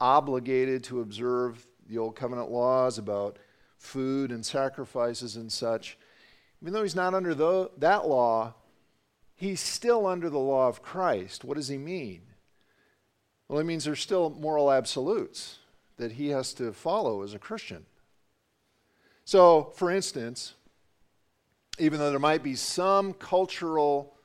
obligated 0.00 0.84
to 0.84 1.00
observe 1.00 1.66
the 1.88 1.98
old 1.98 2.16
covenant 2.16 2.50
laws 2.50 2.98
about 2.98 3.38
food 3.78 4.30
and 4.30 4.44
sacrifices 4.44 5.36
and 5.36 5.50
such. 5.50 5.96
Even 6.60 6.72
though 6.72 6.82
he's 6.82 6.96
not 6.96 7.14
under 7.14 7.34
the, 7.34 7.70
that 7.78 8.06
law, 8.06 8.54
he's 9.34 9.60
still 9.60 10.06
under 10.06 10.28
the 10.28 10.38
law 10.38 10.68
of 10.68 10.82
Christ. 10.82 11.44
What 11.44 11.56
does 11.56 11.68
he 11.68 11.78
mean? 11.78 12.22
Well, 13.48 13.60
it 13.60 13.64
means 13.64 13.84
there's 13.84 14.00
still 14.00 14.30
moral 14.30 14.70
absolutes 14.70 15.58
that 15.96 16.12
he 16.12 16.28
has 16.28 16.52
to 16.54 16.72
follow 16.72 17.22
as 17.22 17.34
a 17.34 17.38
Christian. 17.38 17.86
So, 19.24 19.72
for 19.76 19.90
instance, 19.90 20.54
even 21.78 21.98
though 21.98 22.10
there 22.10 22.18
might 22.18 22.42
be 22.42 22.54
some 22.54 23.12
cultural 23.12 24.16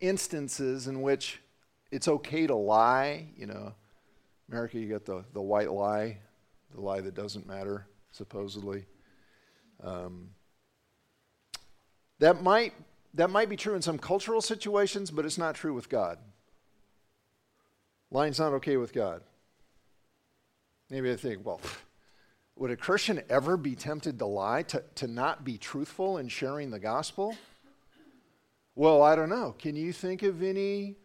instances 0.00 0.86
in 0.86 1.02
which 1.02 1.40
it's 1.90 2.08
okay 2.08 2.46
to 2.46 2.54
lie, 2.54 3.26
you 3.36 3.46
know, 3.46 3.74
America, 4.48 4.78
you 4.78 4.88
got 4.88 5.04
the, 5.04 5.24
the 5.32 5.42
white 5.42 5.70
lie, 5.70 6.18
the 6.74 6.80
lie 6.80 7.00
that 7.00 7.14
doesn't 7.14 7.46
matter, 7.46 7.86
supposedly. 8.18 8.84
Um, 9.82 10.30
that 12.18 12.42
might 12.42 12.74
that 13.14 13.30
might 13.30 13.48
be 13.48 13.56
true 13.56 13.74
in 13.74 13.80
some 13.80 13.98
cultural 13.98 14.42
situations, 14.42 15.10
but 15.10 15.24
it's 15.24 15.38
not 15.38 15.54
true 15.54 15.72
with 15.72 15.88
God. 15.88 16.18
Lying's 18.10 18.38
not 18.38 18.52
okay 18.54 18.76
with 18.76 18.92
God. 18.92 19.22
Maybe 20.90 21.10
I 21.10 21.16
think, 21.16 21.44
well, 21.44 21.60
would 22.56 22.70
a 22.70 22.76
Christian 22.76 23.22
ever 23.28 23.56
be 23.56 23.74
tempted 23.74 24.18
to 24.18 24.26
lie, 24.26 24.62
to, 24.64 24.82
to 24.96 25.06
not 25.06 25.44
be 25.44 25.58
truthful 25.58 26.18
in 26.18 26.28
sharing 26.28 26.70
the 26.70 26.78
gospel? 26.78 27.36
Well, 28.74 29.02
I 29.02 29.14
don't 29.14 29.28
know. 29.28 29.54
Can 29.58 29.76
you 29.76 29.92
think 29.92 30.22
of 30.22 30.42
any 30.42 30.96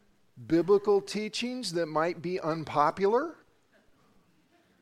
biblical 0.47 1.01
teachings 1.01 1.73
that 1.73 1.87
might 1.87 2.21
be 2.21 2.39
unpopular? 2.39 3.35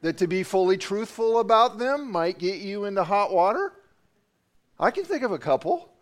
That 0.02 0.18
to 0.18 0.28
be 0.28 0.44
fully 0.44 0.78
truthful 0.78 1.40
about 1.40 1.78
them 1.78 2.12
might 2.12 2.40
get 2.40 2.60
you 2.60 2.86
into 2.86 3.04
hot 3.04 3.32
water? 3.32 3.74
I 4.80 4.90
can 4.90 5.04
think 5.04 5.22
of 5.24 5.32
a 5.32 5.38
couple. 5.38 5.94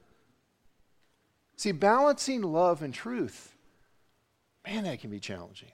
See, 1.58 1.74
balancing 1.74 2.42
love 2.42 2.82
and 2.82 2.94
truth, 2.94 3.54
man, 4.66 4.86
that 4.86 5.02
can 5.02 5.10
be 5.10 5.20
challenging. 5.20 5.72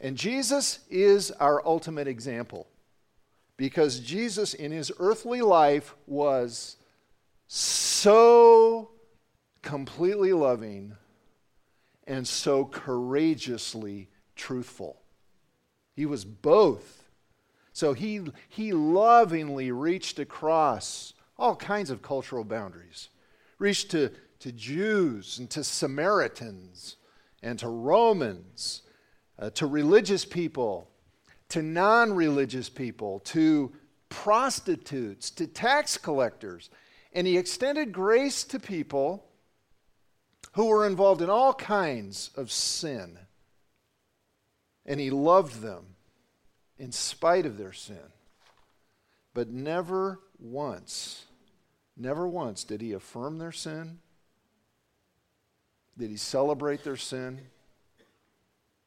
And 0.00 0.16
Jesus 0.16 0.80
is 0.90 1.30
our 1.32 1.64
ultimate 1.66 2.06
example 2.06 2.68
because 3.56 4.00
Jesus, 4.00 4.54
in 4.54 4.70
his 4.70 4.92
earthly 4.98 5.40
life, 5.40 5.94
was 6.06 6.76
so 7.48 8.90
completely 9.62 10.32
loving 10.32 10.94
and 12.06 12.26
so 12.26 12.64
courageously 12.64 14.08
truthful. 14.36 15.00
He 15.98 16.06
was 16.06 16.24
both. 16.24 17.10
So 17.72 17.92
he, 17.92 18.20
he 18.48 18.72
lovingly 18.72 19.72
reached 19.72 20.20
across 20.20 21.12
all 21.36 21.56
kinds 21.56 21.90
of 21.90 22.02
cultural 22.02 22.44
boundaries, 22.44 23.08
reached 23.58 23.90
to, 23.90 24.12
to 24.38 24.52
Jews 24.52 25.40
and 25.40 25.50
to 25.50 25.64
Samaritans 25.64 26.98
and 27.42 27.58
to 27.58 27.66
Romans, 27.66 28.82
uh, 29.40 29.50
to 29.50 29.66
religious 29.66 30.24
people, 30.24 30.88
to 31.48 31.62
non 31.62 32.12
religious 32.12 32.68
people, 32.68 33.18
to 33.24 33.72
prostitutes, 34.08 35.32
to 35.32 35.48
tax 35.48 35.98
collectors. 35.98 36.70
And 37.12 37.26
he 37.26 37.36
extended 37.36 37.90
grace 37.90 38.44
to 38.44 38.60
people 38.60 39.26
who 40.52 40.66
were 40.66 40.86
involved 40.86 41.22
in 41.22 41.28
all 41.28 41.54
kinds 41.54 42.30
of 42.36 42.52
sin. 42.52 43.18
And 44.88 44.98
he 44.98 45.10
loved 45.10 45.60
them 45.60 45.84
in 46.78 46.92
spite 46.92 47.44
of 47.44 47.58
their 47.58 47.74
sin. 47.74 48.10
But 49.34 49.50
never 49.50 50.18
once, 50.40 51.26
never 51.94 52.26
once 52.26 52.64
did 52.64 52.80
he 52.80 52.94
affirm 52.94 53.38
their 53.38 53.52
sin. 53.52 53.98
Did 55.98 56.10
he 56.10 56.16
celebrate 56.16 56.84
their 56.84 56.96
sin? 56.96 57.42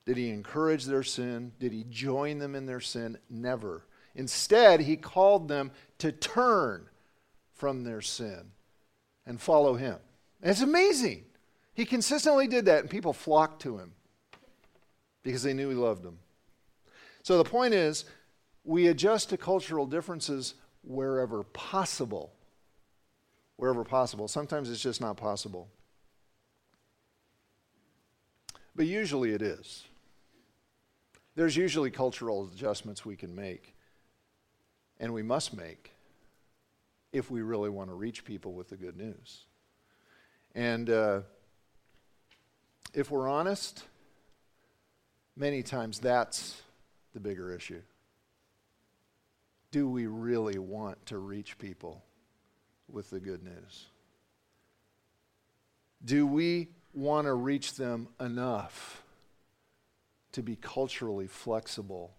Did 0.06 0.18
he 0.18 0.30
encourage 0.30 0.86
their 0.86 1.04
sin? 1.04 1.52
Did 1.60 1.72
he 1.72 1.86
join 1.88 2.40
them 2.40 2.56
in 2.56 2.66
their 2.66 2.80
sin? 2.80 3.20
Never. 3.30 3.86
Instead, 4.16 4.82
he 4.82 4.98
called 4.98 5.48
them 5.48 5.72
to 6.00 6.12
turn 6.12 6.88
from 7.54 7.84
their 7.84 8.02
sin 8.02 8.52
and 9.28 9.40
follow 9.40 9.76
him. 9.76 9.98
And 10.42 10.50
it's 10.50 10.62
amazing. 10.62 11.26
He 11.76 11.86
consistently 11.86 12.48
did 12.48 12.66
that, 12.66 12.80
and 12.80 12.90
people 12.90 13.14
flocked 13.14 13.62
to 13.62 13.78
him 13.78 13.94
because 15.24 15.44
they 15.44 15.54
knew 15.54 15.70
he 15.70 15.76
loved 15.76 16.04
them. 16.04 16.20
So 17.24 17.38
the 17.38 17.50
point 17.50 17.74
is, 17.74 18.06
we 18.64 18.88
adjust 18.88 19.30
to 19.30 19.38
cultural 19.38 19.86
differences 19.86 20.56
wherever 20.84 21.44
possible. 21.44 22.34
Wherever 23.58 23.84
possible. 23.84 24.28
Sometimes 24.28 24.70
it's 24.70 24.82
just 24.82 25.02
not 25.02 25.18
possible. 25.18 25.70
But 28.76 28.88
usually 28.88 29.34
it 29.34 29.42
is. 29.42 29.86
There's 31.36 31.56
usually 31.56 31.92
cultural 31.92 32.50
adjustments 32.54 33.06
we 33.06 33.16
can 33.16 33.34
make, 33.34 33.76
and 35.00 35.14
we 35.14 35.24
must 35.24 35.56
make 35.56 35.92
if 37.14 37.30
we 37.30 37.42
really 37.42 37.70
want 37.70 37.90
to 37.90 37.94
reach 37.94 38.26
people 38.26 38.54
with 38.54 38.70
the 38.70 38.78
good 38.78 38.98
news. 38.98 39.46
And 40.56 40.90
uh, 40.90 41.22
if 42.94 43.12
we're 43.12 43.30
honest, 43.30 43.86
many 45.36 45.64
times 45.64 46.00
that's 46.00 46.62
the 47.14 47.20
bigger 47.20 47.54
issue. 47.54 47.82
Do 49.72 49.88
we 49.90 50.06
really 50.06 50.60
want 50.60 51.06
to 51.08 51.18
reach 51.18 51.58
people 51.58 52.04
with 52.90 53.10
the 53.10 53.20
good 53.20 53.44
news? 53.44 53.88
Do 56.04 56.26
we 56.28 56.70
want 56.94 57.28
to 57.28 57.34
reach 57.34 57.76
them 57.76 58.10
enough 58.20 59.04
to 60.34 60.42
be 60.42 60.56
culturally 60.56 61.28
flexible, 61.28 62.14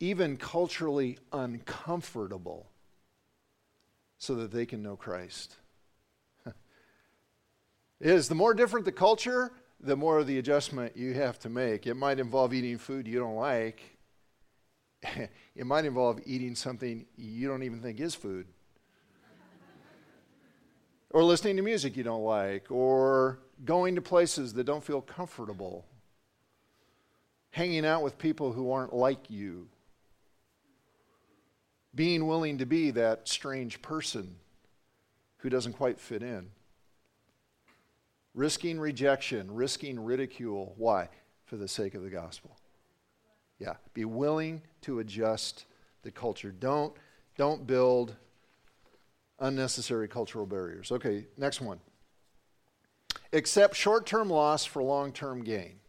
even 0.00 0.36
culturally 0.36 1.18
uncomfortable? 1.32 2.66
so 4.18 4.34
that 4.36 4.50
they 4.50 4.66
can 4.66 4.82
know 4.82 4.96
Christ. 4.96 5.56
is 8.00 8.28
the 8.28 8.34
more 8.34 8.54
different 8.54 8.84
the 8.86 8.92
culture, 8.92 9.52
the 9.86 9.96
more 9.96 10.18
of 10.18 10.26
the 10.26 10.38
adjustment 10.38 10.96
you 10.96 11.14
have 11.14 11.38
to 11.40 11.48
make. 11.48 11.86
It 11.86 11.94
might 11.94 12.18
involve 12.18 12.52
eating 12.52 12.78
food 12.78 13.06
you 13.06 13.18
don't 13.18 13.36
like. 13.36 13.80
it 15.02 15.66
might 15.66 15.84
involve 15.84 16.20
eating 16.26 16.54
something 16.54 17.06
you 17.16 17.48
don't 17.48 17.62
even 17.62 17.80
think 17.80 18.00
is 18.00 18.14
food. 18.14 18.46
or 21.10 21.22
listening 21.22 21.56
to 21.56 21.62
music 21.62 21.96
you 21.96 22.02
don't 22.02 22.24
like, 22.24 22.70
or 22.70 23.38
going 23.64 23.94
to 23.94 24.02
places 24.02 24.52
that 24.54 24.64
don't 24.64 24.84
feel 24.84 25.00
comfortable, 25.00 25.86
hanging 27.50 27.86
out 27.86 28.02
with 28.02 28.18
people 28.18 28.52
who 28.52 28.70
aren't 28.70 28.92
like 28.92 29.30
you 29.30 29.68
being 31.94 32.26
willing 32.26 32.58
to 32.58 32.66
be 32.66 32.90
that 32.90 33.26
strange 33.26 33.80
person 33.80 34.36
who 35.38 35.48
doesn't 35.48 35.72
quite 35.72 35.98
fit 35.98 36.22
in. 36.22 36.50
Risking 38.36 38.78
rejection, 38.78 39.52
risking 39.52 39.98
ridicule. 39.98 40.74
Why? 40.76 41.08
For 41.46 41.56
the 41.56 41.66
sake 41.66 41.94
of 41.94 42.02
the 42.02 42.10
gospel. 42.10 42.56
Yeah, 43.58 43.76
be 43.94 44.04
willing 44.04 44.60
to 44.82 44.98
adjust 44.98 45.64
the 46.02 46.10
culture. 46.10 46.52
Don't, 46.52 46.92
don't 47.38 47.66
build 47.66 48.14
unnecessary 49.40 50.06
cultural 50.06 50.44
barriers. 50.44 50.92
Okay, 50.92 51.26
next 51.38 51.62
one. 51.62 51.80
Accept 53.32 53.74
short 53.74 54.04
term 54.04 54.28
loss 54.28 54.66
for 54.66 54.82
long 54.82 55.12
term 55.12 55.42
gain. 55.42 55.80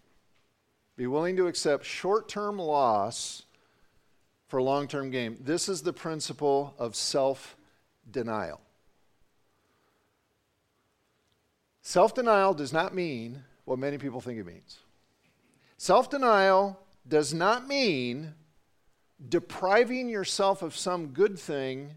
Be 0.96 1.06
willing 1.06 1.36
to 1.36 1.48
accept 1.48 1.86
short 1.86 2.30
term 2.30 2.58
loss 2.58 3.44
for 4.48 4.62
long 4.62 4.88
term 4.88 5.12
gain. 5.12 5.38
This 5.42 5.68
is 5.68 5.82
the 5.82 5.94
principle 5.94 6.74
of 6.80 6.96
self 6.96 7.58
denial. 8.10 8.62
Self 11.88 12.14
denial 12.14 12.54
does 12.54 12.74
not 12.74 12.94
mean 12.94 13.46
what 13.64 13.80
many 13.80 13.98
people 13.98 14.20
think 14.20 14.38
it 14.38 14.46
means. 14.46 14.80
Self 15.78 16.10
denial 16.10 16.78
does 17.08 17.34
not 17.34 17.66
mean 17.66 18.34
depriving 19.30 20.10
yourself 20.10 20.62
of 20.62 20.76
some 20.76 21.14
good 21.14 21.40
thing 21.40 21.92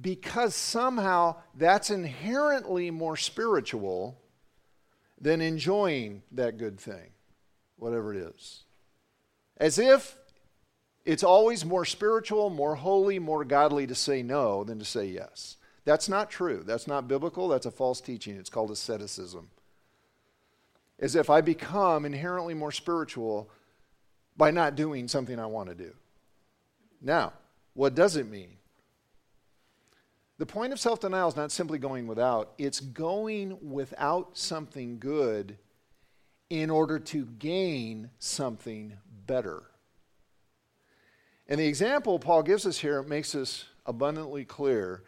because 0.00 0.54
somehow 0.54 1.38
that's 1.56 1.90
inherently 1.90 2.92
more 2.92 3.16
spiritual 3.16 4.16
than 5.20 5.40
enjoying 5.40 6.22
that 6.30 6.56
good 6.56 6.78
thing, 6.78 7.10
whatever 7.78 8.14
it 8.14 8.32
is. 8.32 8.62
As 9.56 9.76
if 9.76 10.16
it's 11.04 11.24
always 11.24 11.64
more 11.64 11.84
spiritual, 11.84 12.48
more 12.48 12.76
holy, 12.76 13.18
more 13.18 13.44
godly 13.44 13.88
to 13.88 13.96
say 13.96 14.22
no 14.22 14.62
than 14.62 14.78
to 14.78 14.84
say 14.84 15.06
yes. 15.06 15.56
That's 15.88 16.06
not 16.06 16.28
true. 16.30 16.64
That's 16.66 16.86
not 16.86 17.08
biblical. 17.08 17.48
That's 17.48 17.64
a 17.64 17.70
false 17.70 18.02
teaching. 18.02 18.36
It's 18.36 18.50
called 18.50 18.70
asceticism. 18.70 19.48
As 20.98 21.16
if 21.16 21.30
I 21.30 21.40
become 21.40 22.04
inherently 22.04 22.52
more 22.52 22.72
spiritual 22.72 23.48
by 24.36 24.50
not 24.50 24.74
doing 24.74 25.08
something 25.08 25.40
I 25.40 25.46
want 25.46 25.70
to 25.70 25.74
do. 25.74 25.94
Now, 27.00 27.32
what 27.72 27.94
does 27.94 28.16
it 28.16 28.28
mean? 28.28 28.58
The 30.36 30.44
point 30.44 30.74
of 30.74 30.78
self 30.78 31.00
denial 31.00 31.30
is 31.30 31.36
not 31.36 31.52
simply 31.52 31.78
going 31.78 32.06
without, 32.06 32.52
it's 32.58 32.80
going 32.80 33.56
without 33.62 34.36
something 34.36 34.98
good 34.98 35.56
in 36.50 36.68
order 36.68 36.98
to 36.98 37.24
gain 37.38 38.10
something 38.18 38.92
better. 39.26 39.62
And 41.48 41.58
the 41.58 41.66
example 41.66 42.18
Paul 42.18 42.42
gives 42.42 42.66
us 42.66 42.76
here 42.76 43.02
makes 43.02 43.32
this 43.32 43.64
abundantly 43.86 44.44
clear 44.44 45.02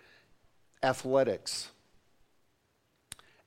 athletics. 0.83 1.71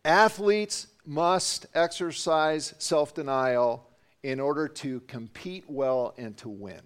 Athletes 0.05 0.87
must 1.05 1.65
exercise 1.73 2.73
self 2.77 3.13
denial 3.13 3.89
in 4.21 4.39
order 4.39 4.67
to 4.67 5.01
compete 5.01 5.65
well 5.67 6.13
and 6.17 6.35
to 6.37 6.49
win. 6.49 6.81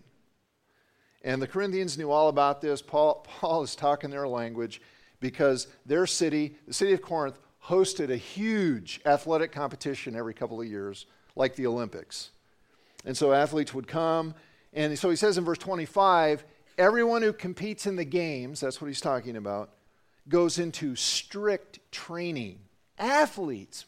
And 1.23 1.41
the 1.41 1.47
Corinthians 1.47 1.97
knew 1.97 2.11
all 2.11 2.29
about 2.29 2.61
this. 2.61 2.81
Paul, 2.81 3.25
Paul 3.39 3.63
is 3.63 3.75
talking 3.75 4.09
their 4.09 4.27
language 4.27 4.81
because 5.19 5.67
their 5.85 6.07
city, 6.07 6.55
the 6.67 6.73
city 6.73 6.93
of 6.93 7.01
Corinth, 7.01 7.39
hosted 7.63 8.09
a 8.09 8.17
huge 8.17 9.01
athletic 9.05 9.51
competition 9.51 10.15
every 10.15 10.33
couple 10.33 10.61
of 10.61 10.67
years, 10.67 11.05
like 11.35 11.55
the 11.55 11.67
Olympics. 11.67 12.29
And 13.05 13.15
so 13.15 13.33
athletes 13.33 13.73
would 13.73 13.87
come. 13.87 14.33
And 14.73 14.97
so 14.97 15.09
he 15.09 15.15
says 15.15 15.37
in 15.37 15.43
verse 15.43 15.57
25 15.57 16.45
everyone 16.77 17.23
who 17.23 17.33
competes 17.33 17.87
in 17.87 17.95
the 17.95 18.05
games, 18.05 18.59
that's 18.59 18.79
what 18.79 18.87
he's 18.87 19.01
talking 19.01 19.35
about, 19.35 19.71
goes 20.29 20.59
into 20.59 20.95
strict 20.95 21.79
training. 21.91 22.59
Athletes, 22.97 23.85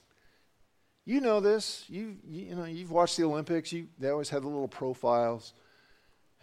you 1.06 1.22
know 1.22 1.40
this. 1.40 1.86
You, 1.88 2.18
you, 2.28 2.46
you 2.46 2.56
know, 2.56 2.66
you've 2.66 2.92
watched 2.92 3.18
the 3.18 3.24
Olympics. 3.24 3.72
You, 3.74 3.88
they 3.98 4.10
always 4.10 4.30
have 4.30 4.44
the 4.44 4.48
little 4.48 4.68
profiles. 4.68 5.54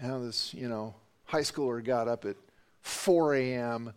How 0.01 0.19
this, 0.19 0.53
you 0.53 0.69
know, 0.69 0.95
high 1.25 1.41
schooler 1.41 1.85
got 1.85 2.09
up 2.09 2.25
at 2.25 2.37
4 2.83 3.35
a.m. 3.37 3.93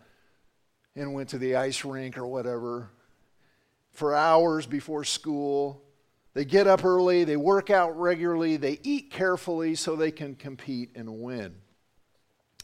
and 0.95 1.13
went 1.13 1.29
to 1.29 1.37
the 1.37 1.55
ice 1.55 1.83
rink 1.83 2.17
or 2.17 2.27
whatever 2.27 2.89
for 3.91 4.15
hours 4.15 4.65
before 4.65 5.03
school. 5.03 5.81
They 6.33 6.45
get 6.45 6.67
up 6.67 6.85
early, 6.85 7.23
they 7.23 7.35
work 7.35 7.69
out 7.69 7.99
regularly, 7.99 8.55
they 8.55 8.79
eat 8.83 9.11
carefully 9.11 9.75
so 9.75 9.95
they 9.95 10.11
can 10.11 10.35
compete 10.35 10.91
and 10.95 11.21
win. 11.21 11.55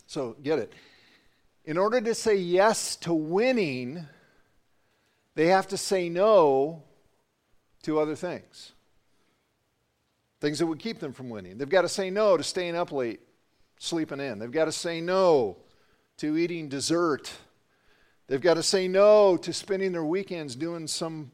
So, 0.05 0.35
get 0.43 0.59
it. 0.59 0.71
In 1.65 1.79
order 1.79 1.99
to 1.99 2.13
say 2.13 2.35
yes 2.35 2.95
to 2.97 3.13
winning, 3.13 4.07
they 5.33 5.47
have 5.47 5.67
to 5.69 5.77
say 5.77 6.09
no 6.09 6.83
to 7.83 7.99
other 7.99 8.15
things. 8.15 8.73
Things 10.39 10.59
that 10.59 10.67
would 10.67 10.79
keep 10.79 10.99
them 10.99 11.11
from 11.11 11.29
winning. 11.29 11.57
They've 11.57 11.67
got 11.67 11.81
to 11.81 11.89
say 11.89 12.11
no 12.11 12.37
to 12.37 12.43
staying 12.43 12.75
up 12.75 12.91
late, 12.91 13.19
sleeping 13.79 14.19
in. 14.19 14.37
They've 14.37 14.51
got 14.51 14.65
to 14.65 14.71
say 14.71 15.01
no 15.01 15.57
to 16.17 16.37
eating 16.37 16.69
dessert. 16.69 17.31
They've 18.27 18.41
got 18.41 18.55
to 18.55 18.63
say 18.63 18.87
no 18.87 19.35
to 19.37 19.51
spending 19.51 19.91
their 19.91 20.05
weekends 20.05 20.55
doing 20.55 20.85
some 20.85 21.31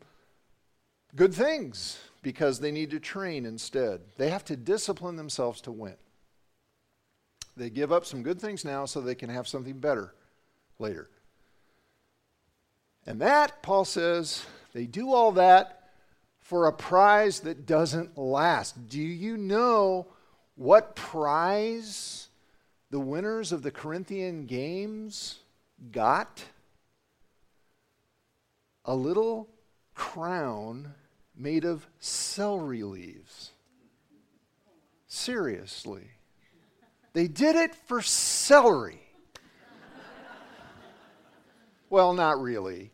good 1.13 1.33
things 1.33 1.99
because 2.21 2.61
they 2.61 2.71
need 2.71 2.91
to 2.91 3.01
train 3.01 3.45
instead. 3.45 3.99
They 4.17 4.29
have 4.29 4.45
to 4.45 4.55
discipline 4.55 5.17
themselves 5.17 5.59
to 5.61 5.73
win. 5.73 5.95
They 7.57 7.69
give 7.69 7.91
up 7.91 8.05
some 8.05 8.23
good 8.23 8.39
things 8.39 8.63
now 8.63 8.85
so 8.85 9.01
they 9.01 9.15
can 9.15 9.29
have 9.29 9.45
something 9.45 9.77
better 9.77 10.13
later. 10.81 11.07
And 13.05 13.21
that, 13.21 13.63
Paul 13.63 13.85
says, 13.85 14.45
they 14.73 14.85
do 14.85 15.13
all 15.13 15.31
that 15.33 15.89
for 16.39 16.67
a 16.67 16.73
prize 16.73 17.41
that 17.41 17.65
doesn't 17.65 18.17
last. 18.17 18.89
Do 18.89 18.99
you 18.99 19.37
know 19.37 20.07
what 20.55 20.95
prize 20.95 22.27
the 22.89 22.99
winners 22.99 23.51
of 23.51 23.63
the 23.63 23.71
Corinthian 23.71 24.45
Games 24.45 25.39
got? 25.91 26.43
A 28.83 28.95
little 28.95 29.47
crown 29.95 30.93
made 31.35 31.65
of 31.65 31.87
celery 31.99 32.83
leaves. 32.83 33.51
Seriously. 35.07 36.07
They 37.13 37.27
did 37.27 37.55
it 37.55 37.75
for 37.75 38.01
celery. 38.01 39.00
Well, 41.91 42.13
not 42.13 42.41
really. 42.41 42.89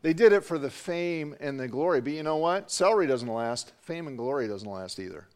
They 0.00 0.14
did 0.14 0.32
it 0.32 0.44
for 0.44 0.58
the 0.58 0.70
fame 0.70 1.34
and 1.40 1.58
the 1.58 1.68
glory. 1.68 2.00
But 2.00 2.12
you 2.12 2.22
know 2.22 2.36
what? 2.36 2.70
Celery 2.70 3.06
doesn't 3.06 3.28
last. 3.28 3.72
Fame 3.82 4.06
and 4.06 4.16
glory 4.16 4.48
doesn't 4.48 4.70
last 4.70 4.98
either. 4.98 5.28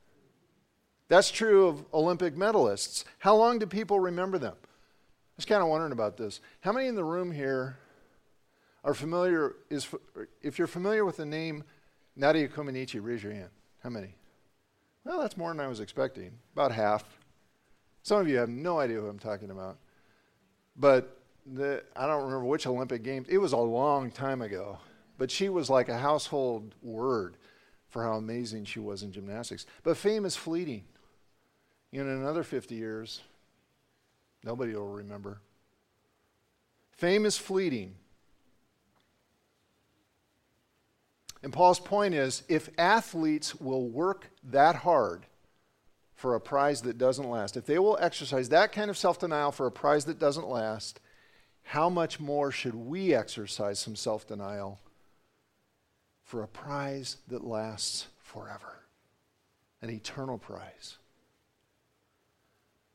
That's 1.08 1.30
true 1.30 1.66
of 1.66 1.84
Olympic 1.92 2.36
medalists. 2.36 3.04
How 3.18 3.34
long 3.34 3.58
do 3.58 3.66
people 3.66 3.98
remember 3.98 4.38
them? 4.38 4.54
I 4.62 5.36
was 5.36 5.44
kind 5.44 5.62
of 5.62 5.68
wondering 5.68 5.92
about 5.92 6.16
this. 6.16 6.40
How 6.60 6.72
many 6.72 6.86
in 6.86 6.94
the 6.94 7.04
room 7.04 7.32
here 7.32 7.78
are 8.84 8.94
familiar 8.94 9.56
is 9.70 9.88
if 10.42 10.58
you're 10.58 10.66
familiar 10.68 11.04
with 11.04 11.16
the 11.16 11.26
name 11.26 11.64
Nadia 12.14 12.48
Comaneci, 12.48 13.00
raise 13.02 13.22
your 13.22 13.32
hand. 13.32 13.50
How 13.82 13.90
many? 13.90 14.14
Well, 15.04 15.20
that's 15.20 15.36
more 15.36 15.50
than 15.50 15.60
I 15.60 15.68
was 15.68 15.80
expecting. 15.80 16.32
About 16.52 16.72
half. 16.72 17.04
Some 18.02 18.20
of 18.20 18.28
you 18.28 18.36
have 18.36 18.48
no 18.48 18.78
idea 18.78 19.00
who 19.00 19.06
I'm 19.06 19.18
talking 19.18 19.50
about. 19.50 19.78
But 20.76 21.17
the, 21.54 21.82
I 21.96 22.06
don't 22.06 22.24
remember 22.24 22.44
which 22.44 22.66
Olympic 22.66 23.02
Games. 23.02 23.28
It 23.28 23.38
was 23.38 23.52
a 23.52 23.58
long 23.58 24.10
time 24.10 24.42
ago. 24.42 24.78
But 25.18 25.30
she 25.30 25.48
was 25.48 25.68
like 25.68 25.88
a 25.88 25.98
household 25.98 26.74
word 26.82 27.36
for 27.88 28.04
how 28.04 28.12
amazing 28.12 28.64
she 28.64 28.78
was 28.78 29.02
in 29.02 29.12
gymnastics. 29.12 29.66
But 29.82 29.96
fame 29.96 30.24
is 30.24 30.36
fleeting. 30.36 30.84
In 31.92 32.06
another 32.06 32.42
50 32.42 32.74
years, 32.74 33.22
nobody 34.44 34.74
will 34.74 34.86
remember. 34.86 35.40
Fame 36.92 37.24
is 37.26 37.38
fleeting. 37.38 37.94
And 41.42 41.52
Paul's 41.52 41.80
point 41.80 42.14
is 42.14 42.42
if 42.48 42.68
athletes 42.78 43.54
will 43.54 43.88
work 43.88 44.30
that 44.44 44.76
hard 44.76 45.26
for 46.14 46.34
a 46.34 46.40
prize 46.40 46.82
that 46.82 46.98
doesn't 46.98 47.28
last, 47.28 47.56
if 47.56 47.64
they 47.64 47.78
will 47.78 47.96
exercise 48.00 48.48
that 48.50 48.72
kind 48.72 48.90
of 48.90 48.98
self 48.98 49.18
denial 49.18 49.52
for 49.52 49.66
a 49.66 49.72
prize 49.72 50.04
that 50.04 50.18
doesn't 50.18 50.48
last, 50.48 51.00
how 51.68 51.90
much 51.90 52.18
more 52.18 52.50
should 52.50 52.74
we 52.74 53.12
exercise 53.12 53.78
some 53.78 53.94
self 53.94 54.26
denial 54.26 54.80
for 56.24 56.42
a 56.42 56.48
prize 56.48 57.18
that 57.28 57.44
lasts 57.44 58.06
forever? 58.22 58.80
An 59.82 59.90
eternal 59.90 60.38
prize. 60.38 60.96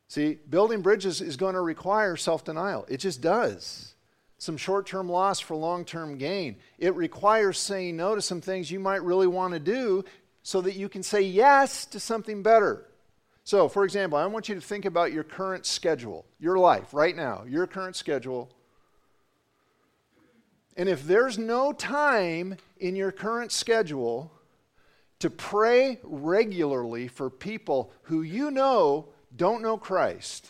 See, 0.08 0.40
building 0.50 0.82
bridges 0.82 1.22
is 1.22 1.38
going 1.38 1.54
to 1.54 1.62
require 1.62 2.16
self 2.16 2.44
denial. 2.44 2.88
It 2.90 2.98
just 2.98 3.22
does 3.22 3.94
some 4.40 4.58
short 4.58 4.88
term 4.88 5.08
loss 5.08 5.40
for 5.40 5.56
long 5.56 5.86
term 5.86 6.18
gain. 6.18 6.56
It 6.80 6.96
requires 6.96 7.60
saying 7.60 7.96
no 7.96 8.16
to 8.16 8.24
some 8.24 8.42
things 8.42 8.72
you 8.72 8.80
might 8.80 9.04
really 9.04 9.28
want 9.28 9.54
to 9.54 9.60
do 9.60 10.04
so 10.42 10.62
that 10.62 10.76
you 10.76 10.90
can 10.90 11.04
say 11.04 11.22
yes 11.22 11.86
to 11.86 12.00
something 12.00 12.42
better. 12.42 12.88
So, 13.44 13.70
for 13.70 13.84
example, 13.84 14.18
I 14.18 14.26
want 14.26 14.50
you 14.50 14.56
to 14.56 14.62
think 14.62 14.86
about 14.86 15.14
your 15.14 15.24
current 15.24 15.68
schedule, 15.68 16.26
your 16.40 16.58
life 16.58 16.92
right 16.92 17.16
now, 17.16 17.44
your 17.48 17.68
current 17.68 17.96
schedule. 17.96 18.50
And 20.76 20.90
if 20.90 21.04
there's 21.04 21.38
no 21.38 21.72
time 21.72 22.58
in 22.80 22.96
your 22.96 23.12
current 23.12 23.52
schedule 23.52 24.32
to 25.20 25.30
pray 25.30 26.00
regularly 26.04 27.08
for 27.08 27.30
people 27.30 27.92
who 28.04 28.24
you 28.24 28.52
know 28.52 29.10
don't 29.36 29.62
know 29.62 29.78
Christ, 29.78 30.50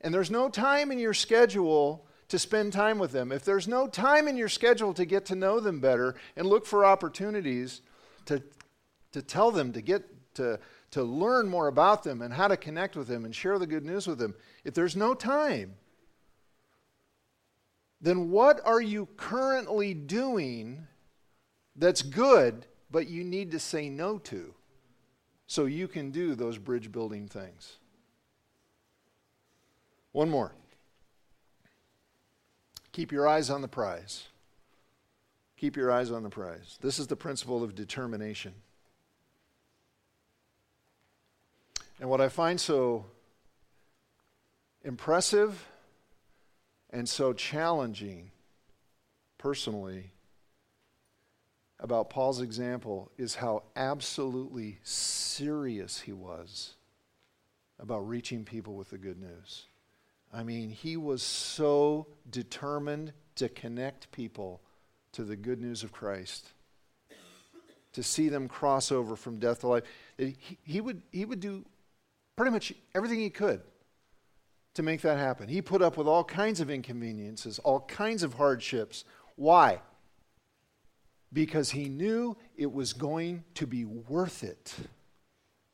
and 0.00 0.12
there's 0.12 0.30
no 0.30 0.48
time 0.48 0.90
in 0.92 0.98
your 0.98 1.14
schedule 1.14 2.06
to 2.28 2.38
spend 2.38 2.72
time 2.72 2.98
with 2.98 3.12
them, 3.12 3.30
if 3.30 3.44
there's 3.44 3.68
no 3.68 3.86
time 3.86 4.26
in 4.26 4.36
your 4.36 4.48
schedule 4.48 4.94
to 4.94 5.04
get 5.04 5.26
to 5.26 5.34
know 5.34 5.60
them 5.60 5.80
better 5.80 6.14
and 6.36 6.46
look 6.46 6.64
for 6.64 6.84
opportunities 6.84 7.82
to, 8.26 8.42
to 9.12 9.20
tell 9.20 9.50
them, 9.50 9.72
to 9.72 9.82
get 9.82 10.34
to, 10.34 10.58
to 10.92 11.02
learn 11.02 11.48
more 11.48 11.68
about 11.68 12.02
them 12.02 12.22
and 12.22 12.32
how 12.32 12.48
to 12.48 12.56
connect 12.56 12.96
with 12.96 13.06
them 13.06 13.24
and 13.24 13.34
share 13.34 13.58
the 13.58 13.66
good 13.66 13.84
news 13.84 14.06
with 14.06 14.18
them, 14.18 14.34
if 14.64 14.74
there's 14.74 14.96
no 14.96 15.14
time, 15.14 15.74
then 18.02 18.30
what 18.30 18.60
are 18.64 18.80
you 18.80 19.08
currently 19.16 19.94
doing 19.94 20.88
that's 21.76 22.02
good, 22.02 22.66
but 22.90 23.06
you 23.06 23.22
need 23.22 23.52
to 23.52 23.60
say 23.60 23.88
no 23.88 24.18
to 24.18 24.52
so 25.46 25.66
you 25.66 25.86
can 25.86 26.10
do 26.10 26.34
those 26.34 26.58
bridge 26.58 26.90
building 26.90 27.28
things? 27.28 27.78
One 30.10 30.28
more. 30.28 30.52
Keep 32.90 33.12
your 33.12 33.26
eyes 33.26 33.48
on 33.48 33.62
the 33.62 33.68
prize. 33.68 34.24
Keep 35.56 35.76
your 35.76 35.92
eyes 35.92 36.10
on 36.10 36.24
the 36.24 36.28
prize. 36.28 36.78
This 36.82 36.98
is 36.98 37.06
the 37.06 37.16
principle 37.16 37.62
of 37.62 37.76
determination. 37.76 38.52
And 42.00 42.10
what 42.10 42.20
I 42.20 42.28
find 42.28 42.60
so 42.60 43.06
impressive 44.84 45.68
and 46.92 47.08
so 47.08 47.32
challenging 47.32 48.30
personally 49.38 50.12
about 51.80 52.10
Paul's 52.10 52.40
example 52.40 53.10
is 53.16 53.34
how 53.34 53.64
absolutely 53.74 54.78
serious 54.84 56.00
he 56.00 56.12
was 56.12 56.74
about 57.80 58.06
reaching 58.08 58.44
people 58.44 58.74
with 58.74 58.90
the 58.90 58.98
good 58.98 59.20
news. 59.20 59.66
I 60.32 60.44
mean, 60.44 60.70
he 60.70 60.96
was 60.96 61.22
so 61.22 62.06
determined 62.30 63.12
to 63.36 63.48
connect 63.48 64.12
people 64.12 64.60
to 65.12 65.24
the 65.24 65.36
good 65.36 65.60
news 65.60 65.82
of 65.82 65.92
Christ, 65.92 66.52
to 67.94 68.02
see 68.02 68.28
them 68.28 68.48
cross 68.48 68.92
over 68.92 69.16
from 69.16 69.38
death 69.38 69.60
to 69.60 69.66
life. 69.68 69.82
He, 70.16 70.36
he, 70.62 70.80
would, 70.80 71.02
he 71.10 71.24
would 71.24 71.40
do 71.40 71.64
pretty 72.36 72.52
much 72.52 72.72
everything 72.94 73.18
he 73.18 73.30
could 73.30 73.62
to 74.74 74.82
make 74.82 75.02
that 75.02 75.18
happen. 75.18 75.48
He 75.48 75.62
put 75.62 75.82
up 75.82 75.96
with 75.96 76.06
all 76.06 76.24
kinds 76.24 76.60
of 76.60 76.70
inconveniences, 76.70 77.58
all 77.60 77.80
kinds 77.80 78.22
of 78.22 78.34
hardships. 78.34 79.04
Why? 79.36 79.80
because 81.32 81.70
he 81.70 81.88
knew 81.88 82.36
it 82.56 82.70
was 82.70 82.92
going 82.92 83.44
to 83.54 83.66
be 83.66 83.84
worth 83.84 84.44
it. 84.44 84.74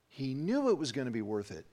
He 0.06 0.34
knew 0.34 0.70
it 0.70 0.78
was 0.78 0.92
going 0.92 1.06
to 1.06 1.12
be 1.12 1.22
worth 1.22 1.50
it. 1.50 1.66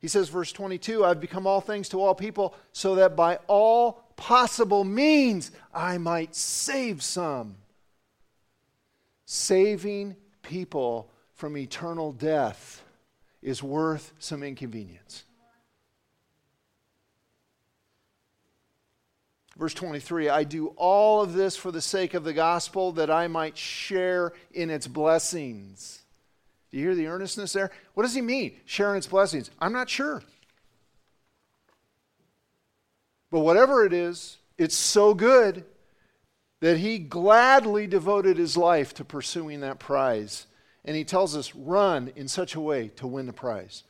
He 0.00 0.08
says, 0.08 0.28
verse 0.28 0.52
22 0.52 1.04
I've 1.04 1.20
become 1.20 1.46
all 1.46 1.60
things 1.60 1.88
to 1.90 2.00
all 2.00 2.14
people, 2.14 2.54
so 2.72 2.94
that 2.96 3.16
by 3.16 3.38
all 3.46 4.04
possible 4.16 4.84
means 4.84 5.50
I 5.74 5.98
might 5.98 6.34
save 6.34 7.02
some. 7.02 7.56
Saving 9.26 10.16
people 10.42 11.10
from 11.34 11.56
eternal 11.56 12.12
death 12.12 12.82
is 13.42 13.62
worth 13.62 14.12
some 14.18 14.42
inconvenience. 14.42 15.24
Verse 19.58 19.74
23 19.74 20.28
I 20.28 20.44
do 20.44 20.68
all 20.76 21.20
of 21.20 21.34
this 21.34 21.56
for 21.56 21.72
the 21.72 21.80
sake 21.80 22.14
of 22.14 22.24
the 22.24 22.32
gospel 22.32 22.92
that 22.92 23.10
I 23.10 23.26
might 23.26 23.58
share 23.58 24.32
in 24.52 24.70
its 24.70 24.86
blessings. 24.86 26.02
Do 26.70 26.76
you 26.76 26.84
hear 26.84 26.94
the 26.94 27.06
earnestness 27.06 27.52
there? 27.52 27.70
What 27.94 28.04
does 28.04 28.14
he 28.14 28.20
mean, 28.20 28.52
share 28.66 28.92
in 28.92 28.98
its 28.98 29.06
blessings? 29.06 29.50
I'm 29.60 29.72
not 29.72 29.88
sure. 29.88 30.22
But 33.30 33.40
whatever 33.40 33.84
it 33.84 33.92
is, 33.92 34.38
it's 34.56 34.76
so 34.76 35.14
good 35.14 35.64
that 36.60 36.78
he 36.78 36.98
gladly 36.98 37.86
devoted 37.86 38.36
his 38.36 38.56
life 38.56 38.94
to 38.94 39.04
pursuing 39.04 39.60
that 39.60 39.78
prize. 39.78 40.46
And 40.84 40.96
he 40.96 41.04
tells 41.04 41.36
us, 41.36 41.54
run 41.54 42.12
in 42.16 42.28
such 42.28 42.54
a 42.54 42.60
way 42.60 42.88
to 42.96 43.06
win 43.06 43.26
the 43.26 43.32
prize. 43.32 43.84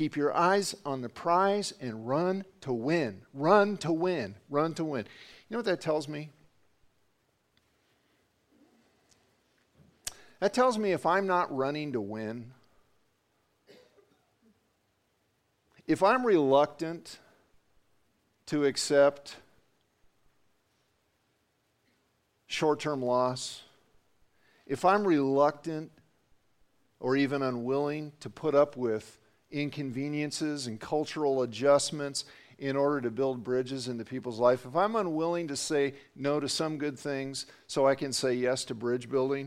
Keep 0.00 0.16
your 0.16 0.34
eyes 0.34 0.74
on 0.86 1.02
the 1.02 1.10
prize 1.10 1.74
and 1.78 2.08
run 2.08 2.46
to 2.62 2.72
win. 2.72 3.20
Run 3.34 3.76
to 3.76 3.92
win. 3.92 4.34
Run 4.48 4.72
to 4.76 4.82
win. 4.82 5.04
You 5.46 5.54
know 5.54 5.58
what 5.58 5.66
that 5.66 5.82
tells 5.82 6.08
me? 6.08 6.30
That 10.38 10.54
tells 10.54 10.78
me 10.78 10.92
if 10.92 11.04
I'm 11.04 11.26
not 11.26 11.54
running 11.54 11.92
to 11.92 12.00
win, 12.00 12.52
if 15.86 16.02
I'm 16.02 16.24
reluctant 16.24 17.18
to 18.46 18.64
accept 18.64 19.36
short 22.46 22.80
term 22.80 23.02
loss, 23.02 23.64
if 24.66 24.82
I'm 24.82 25.06
reluctant 25.06 25.92
or 27.00 27.16
even 27.16 27.42
unwilling 27.42 28.12
to 28.20 28.30
put 28.30 28.54
up 28.54 28.78
with 28.78 29.18
inconveniences 29.50 30.66
and 30.66 30.80
cultural 30.80 31.42
adjustments 31.42 32.24
in 32.58 32.76
order 32.76 33.00
to 33.00 33.10
build 33.10 33.42
bridges 33.42 33.88
into 33.88 34.04
people's 34.04 34.38
life, 34.38 34.66
if 34.66 34.76
I'm 34.76 34.94
unwilling 34.94 35.48
to 35.48 35.56
say 35.56 35.94
no 36.14 36.38
to 36.40 36.48
some 36.48 36.76
good 36.76 36.98
things 36.98 37.46
so 37.66 37.86
I 37.86 37.94
can 37.94 38.12
say 38.12 38.34
yes 38.34 38.64
to 38.66 38.74
bridge 38.74 39.08
building, 39.08 39.46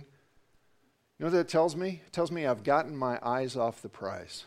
you 1.20 1.26
know 1.26 1.28
what 1.28 1.38
that 1.38 1.48
tells 1.48 1.76
me? 1.76 2.02
It 2.06 2.12
tells 2.12 2.32
me 2.32 2.46
I've 2.46 2.64
gotten 2.64 2.98
my 2.98 3.20
eyes 3.22 3.56
off 3.56 3.84
the 3.84 3.90
prize. 3.90 4.46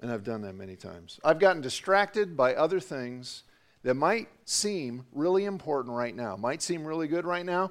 And 0.00 0.10
I've 0.10 0.24
done 0.24 0.42
that 0.42 0.54
many 0.54 0.76
times. 0.76 1.20
I've 1.22 1.38
gotten 1.38 1.62
distracted 1.62 2.36
by 2.36 2.54
other 2.54 2.80
things 2.80 3.44
that 3.82 3.94
might 3.94 4.28
seem 4.46 5.04
really 5.12 5.44
important 5.44 5.94
right 5.94 6.16
now, 6.16 6.36
might 6.36 6.62
seem 6.62 6.86
really 6.86 7.06
good 7.06 7.26
right 7.26 7.44
now, 7.44 7.70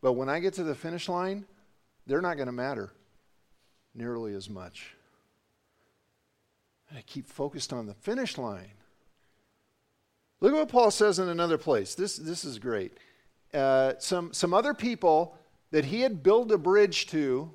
but 0.00 0.14
when 0.14 0.28
I 0.28 0.40
get 0.40 0.54
to 0.54 0.64
the 0.64 0.74
finish 0.74 1.08
line, 1.08 1.44
they're 2.06 2.20
not 2.20 2.36
going 2.36 2.46
to 2.46 2.52
matter 2.52 2.92
nearly 3.94 4.34
as 4.34 4.48
much. 4.48 4.94
And 6.88 6.98
I 6.98 7.02
keep 7.02 7.26
focused 7.26 7.72
on 7.72 7.86
the 7.86 7.94
finish 7.94 8.36
line. 8.38 8.72
Look 10.40 10.52
at 10.52 10.58
what 10.58 10.68
Paul 10.68 10.90
says 10.90 11.18
in 11.18 11.28
another 11.28 11.58
place. 11.58 11.94
This, 11.94 12.16
this 12.16 12.44
is 12.44 12.58
great. 12.58 12.92
Uh, 13.54 13.94
some, 13.98 14.32
some 14.32 14.52
other 14.52 14.74
people 14.74 15.36
that 15.70 15.84
he 15.86 16.00
had 16.00 16.22
built 16.22 16.50
a 16.50 16.58
bridge 16.58 17.06
to 17.08 17.50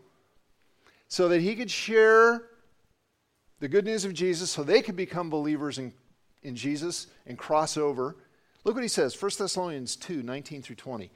so 1.08 1.28
that 1.30 1.42
he 1.42 1.56
could 1.56 1.72
share 1.72 2.44
the 3.60 3.68
good 3.68 3.86
news 3.86 4.06
of 4.06 4.14
Jesus 4.14 4.52
so 4.52 4.64
they 4.64 4.82
could 4.82 4.96
become 4.96 5.30
believers 5.30 5.78
in, 5.78 5.94
in 6.44 6.56
Jesus 6.56 7.08
and 7.26 7.38
cross 7.38 7.78
over. 7.78 8.16
Look 8.64 8.76
what 8.76 8.84
he 8.84 8.90
says 8.90 9.20
1 9.20 9.32
Thessalonians 9.38 9.96
2 9.96 10.24
19 10.24 10.62
through 10.62 10.76
20. 10.76 11.12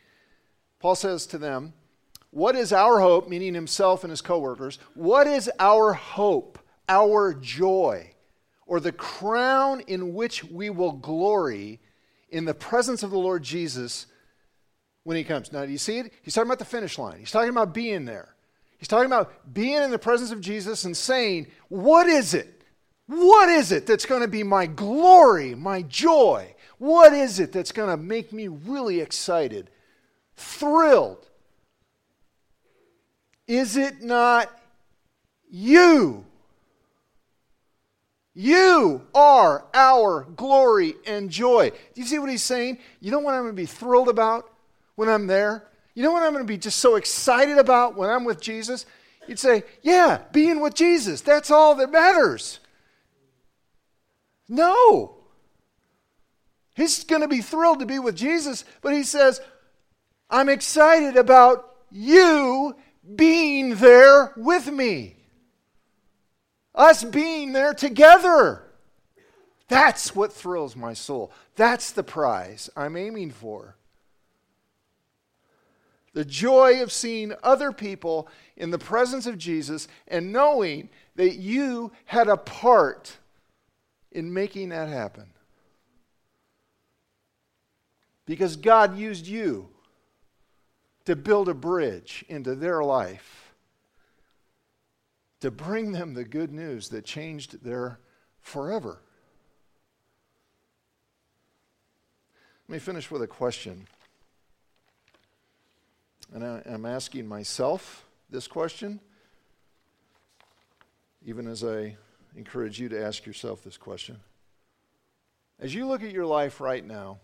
Paul 0.80 0.96
says 0.96 1.26
to 1.28 1.38
them, 1.38 1.74
What 2.32 2.56
is 2.56 2.72
our 2.72 3.00
hope, 3.00 3.28
meaning 3.28 3.54
himself 3.54 4.04
and 4.04 4.10
his 4.10 4.22
coworkers? 4.22 4.80
What 4.96 5.28
is 5.28 5.50
our 5.60 5.94
hope, 5.94 6.58
our 6.88 7.34
joy, 7.34 8.14
or 8.66 8.80
the 8.80 8.94
crown 8.94 9.82
in 9.82 10.14
which 10.14 10.44
we 10.44 10.70
will 10.70 10.94
glory 10.94 11.80
in 12.30 12.46
the 12.46 12.54
presence 12.54 13.04
of 13.04 13.12
the 13.12 13.20
Lord 13.20 13.44
Jesus 13.44 14.08
when 15.04 15.18
he 15.18 15.24
comes? 15.24 15.52
Now, 15.52 15.66
do 15.66 15.72
you 15.72 15.78
see 15.78 16.00
it? 16.00 16.14
He's 16.22 16.34
talking 16.34 16.48
about 16.48 16.60
the 16.60 16.66
finish 16.66 16.98
line, 16.98 17.20
he's 17.20 17.32
talking 17.32 17.50
about 17.50 17.74
being 17.74 18.06
there. 18.06 18.36
He's 18.78 18.88
talking 18.88 19.06
about 19.06 19.54
being 19.54 19.84
in 19.84 19.92
the 19.92 20.00
presence 20.00 20.32
of 20.32 20.42
Jesus 20.42 20.86
and 20.86 20.98
saying, 20.98 21.48
What 21.68 22.08
is 22.08 22.34
it? 22.34 22.64
What 23.06 23.50
is 23.50 23.72
it 23.72 23.86
that's 23.86 24.08
going 24.08 24.22
to 24.22 24.28
be 24.28 24.42
my 24.42 24.66
glory, 24.66 25.54
my 25.54 25.84
joy? 25.84 26.56
What 26.80 27.14
is 27.14 27.40
it 27.40 27.52
that's 27.52 27.72
going 27.72 27.90
to 27.90 27.98
make 27.98 28.34
me 28.34 28.48
really 28.48 29.00
excited? 29.00 29.70
thrilled. 30.42 31.28
Is 33.52 33.76
it 33.76 34.02
not 34.02 34.50
you? 35.50 36.24
You 38.34 39.06
are 39.14 39.66
our 39.74 40.24
glory 40.38 40.96
and 41.06 41.30
joy. 41.30 41.72
Do 41.72 42.00
you 42.00 42.08
see 42.08 42.18
what 42.18 42.30
he's 42.30 42.44
saying? 42.44 42.78
You 43.02 43.12
know 43.12 43.20
what 43.20 43.34
I'm 43.34 43.42
going 43.42 43.54
to 43.54 43.62
be 43.62 43.66
thrilled 43.66 44.08
about 44.08 44.50
when 44.96 45.10
I'm 45.10 45.28
there? 45.28 45.68
You 45.96 46.02
know 46.02 46.14
what 46.14 46.24
I'm 46.24 46.32
going 46.32 46.46
to 46.46 46.48
be 46.48 46.58
just 46.58 46.80
so 46.80 46.96
excited 46.96 47.58
about 47.58 47.98
when 47.98 48.10
I'm 48.10 48.24
with 48.24 48.40
Jesus? 48.40 48.86
You'd 49.28 49.38
say, 49.38 49.64
Yeah, 49.82 50.22
being 50.32 50.62
with 50.62 50.74
Jesus. 50.74 51.20
That's 51.20 51.52
all 51.52 51.76
that 51.76 51.92
matters. 51.92 52.62
No. 54.48 55.18
He's 56.74 57.04
going 57.04 57.22
to 57.22 57.28
be 57.28 57.42
thrilled 57.42 57.82
to 57.82 57.86
be 57.86 58.00
with 58.00 58.16
Jesus, 58.16 58.64
but 58.82 58.94
he 58.94 59.04
says, 59.04 59.42
I'm 60.30 60.48
excited 60.48 61.18
about 61.18 61.68
you 61.92 62.78
being 63.16 63.76
there 63.76 64.34
with 64.38 64.72
me. 64.72 65.16
Us 66.74 67.04
being 67.04 67.54
there 67.54 67.74
together. 67.74 68.64
That's 69.68 70.16
what 70.16 70.34
thrills 70.34 70.76
my 70.76 70.94
soul. 70.94 71.32
That's 71.56 71.92
the 71.92 72.04
prize 72.04 72.70
I'm 72.76 72.98
aiming 72.98 73.32
for. 73.32 73.76
The 76.14 76.26
joy 76.26 76.82
of 76.82 76.92
seeing 76.92 77.34
other 77.42 77.72
people 77.72 78.28
in 78.58 78.72
the 78.72 78.78
presence 78.78 79.26
of 79.26 79.38
Jesus 79.38 79.88
and 80.08 80.34
knowing 80.34 80.90
that 81.16 81.36
you 81.36 81.92
had 82.06 82.28
a 82.28 82.38
part 82.38 83.18
in 84.12 84.34
making 84.34 84.70
that 84.70 84.90
happen. 84.90 85.28
Because 88.26 88.56
God 88.56 88.98
used 88.98 89.26
you 89.26 89.70
to 91.12 91.16
build 91.18 91.50
a 91.50 91.54
bridge 91.54 92.24
into 92.30 92.56
their 92.56 92.82
life, 92.82 93.54
to 95.42 95.52
bring 95.52 95.92
them 95.92 96.14
the 96.14 96.24
good 96.24 96.54
news 96.54 96.88
that 96.88 97.04
changed 97.04 97.66
their 97.66 98.00
forever. 98.40 99.02
Let 102.70 102.74
me 102.76 102.80
finish 102.80 103.12
with 103.12 103.22
a 103.22 103.28
question. 103.28 103.88
And 106.34 106.46
I, 106.46 106.62
am 106.66 106.86
asking 106.86 107.28
myself 107.28 108.06
this 108.30 108.48
question, 108.48 109.02
even 111.26 111.46
as 111.46 111.62
I 111.62 111.98
encourage 112.38 112.80
you 112.80 112.88
to 112.88 113.04
ask 113.04 113.26
yourself 113.26 113.66
this 113.66 113.76
question. 113.76 114.18
As 115.60 115.76
you 115.76 115.88
look 115.88 116.04
at 116.04 116.12
your 116.12 116.26
life 116.26 116.62
right 116.62 116.86
now, 116.86 117.20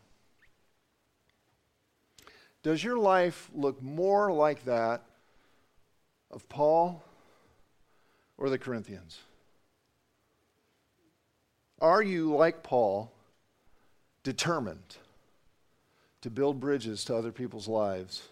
does 2.67 2.83
your 2.83 2.97
life 2.97 3.49
look 3.55 3.81
more 3.81 4.29
like 4.29 4.65
that 4.65 5.01
of 6.29 6.49
Paul 6.49 7.01
or 8.37 8.49
the 8.49 8.57
Corinthians? 8.57 9.21
Are 11.79 12.01
you, 12.01 12.35
like 12.35 12.63
Paul, 12.63 13.09
determined 14.23 14.97
to 16.19 16.29
build 16.29 16.59
bridges 16.59 17.05
to 17.05 17.15
other 17.15 17.31
people's 17.31 17.69
lives 17.69 18.23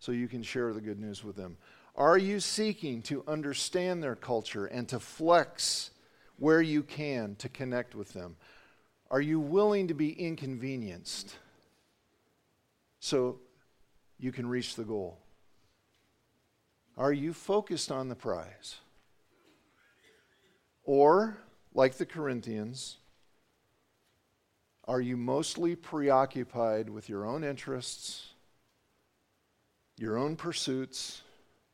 so 0.00 0.12
you 0.12 0.28
can 0.28 0.42
share 0.42 0.74
the 0.74 0.82
good 0.82 1.00
news 1.00 1.24
with 1.24 1.36
them? 1.36 1.56
Are 1.96 2.18
you 2.18 2.40
seeking 2.40 3.00
to 3.04 3.24
understand 3.26 4.02
their 4.02 4.16
culture 4.16 4.66
and 4.66 4.86
to 4.90 5.00
flex 5.00 5.92
where 6.36 6.60
you 6.60 6.82
can 6.82 7.36
to 7.36 7.48
connect 7.48 7.94
with 7.94 8.12
them? 8.12 8.36
Are 9.10 9.22
you 9.22 9.40
willing 9.40 9.88
to 9.88 9.94
be 9.94 10.10
inconvenienced 10.10 11.36
so 13.00 13.38
you 14.18 14.32
can 14.32 14.48
reach 14.48 14.74
the 14.74 14.84
goal? 14.84 15.18
Are 16.96 17.12
you 17.12 17.32
focused 17.32 17.92
on 17.92 18.08
the 18.08 18.16
prize? 18.16 18.76
Or, 20.84 21.38
like 21.74 21.94
the 21.94 22.06
Corinthians, 22.06 22.96
Are 24.88 25.02
you 25.02 25.18
mostly 25.18 25.76
preoccupied 25.76 26.88
with 26.88 27.10
your 27.10 27.26
own 27.26 27.44
interests, 27.44 28.28
your 29.98 30.16
own 30.16 30.34
pursuits, 30.34 31.20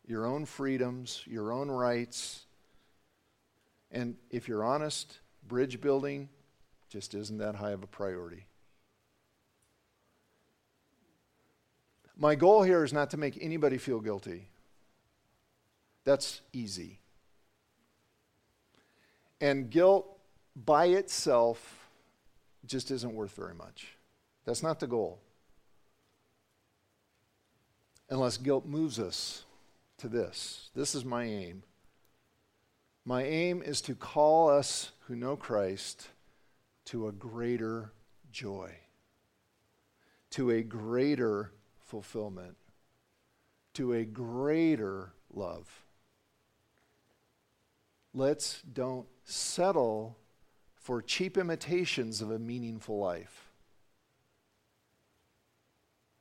your 0.05 0.27
own 0.27 0.45
freedoms, 0.45 1.23
your 1.25 1.53
own 1.53 1.71
rights? 1.71 2.45
And 3.93 4.17
if 4.31 4.49
you're 4.49 4.65
honest, 4.65 5.21
bridge 5.47 5.81
building 5.81 6.29
just 6.89 7.15
isn't 7.15 7.39
that 7.39 7.55
high 7.55 7.71
of 7.71 7.85
a 7.85 7.87
priority. 7.87 8.47
My 12.17 12.35
goal 12.35 12.63
here 12.63 12.85
is 12.85 12.93
not 12.93 13.11
to 13.11 13.17
make 13.17 13.39
anybody 13.41 13.79
feel 13.79 14.01
guilty. 14.01 14.49
That's 16.05 16.43
easy. 16.53 17.01
And 19.41 19.69
guilt 19.69 20.07
by 20.55 20.87
itself 20.87 21.89
just 22.67 22.91
isn't 22.91 23.15
worth 23.15 23.35
very 23.35 23.55
much. 23.55 23.97
That's 24.45 24.63
not 24.63 24.81
the 24.81 24.87
goal. 24.87 25.21
Unless 28.11 28.39
guilt 28.39 28.67
moves 28.67 28.99
us 28.99 29.45
to 29.99 30.09
this. 30.09 30.71
This 30.75 30.95
is 30.95 31.05
my 31.05 31.25
aim. 31.25 31.63
My 33.05 33.25
aim 33.25 33.63
is 33.63 33.81
to 33.83 33.95
call 33.95 34.49
us 34.49 34.93
who 35.07 35.17
know 35.17 35.37
Christ 35.37 36.09
to 36.87 37.09
a 37.09 37.13
greater 37.13 37.93
joy, 38.31 38.71
to 40.31 40.51
a 40.51 40.63
greater 40.63 41.53
fulfillment, 41.85 42.57
to 43.75 43.93
a 43.93 44.05
greater 44.05 45.13
love. 45.33 45.85
Let's 48.13 48.63
don't 48.63 49.07
settle 49.25 50.17
for 50.77 51.03
cheap 51.03 51.37
imitations 51.37 52.21
of 52.21 52.31
a 52.31 52.39
meaningful 52.39 52.99
life. 52.99 53.49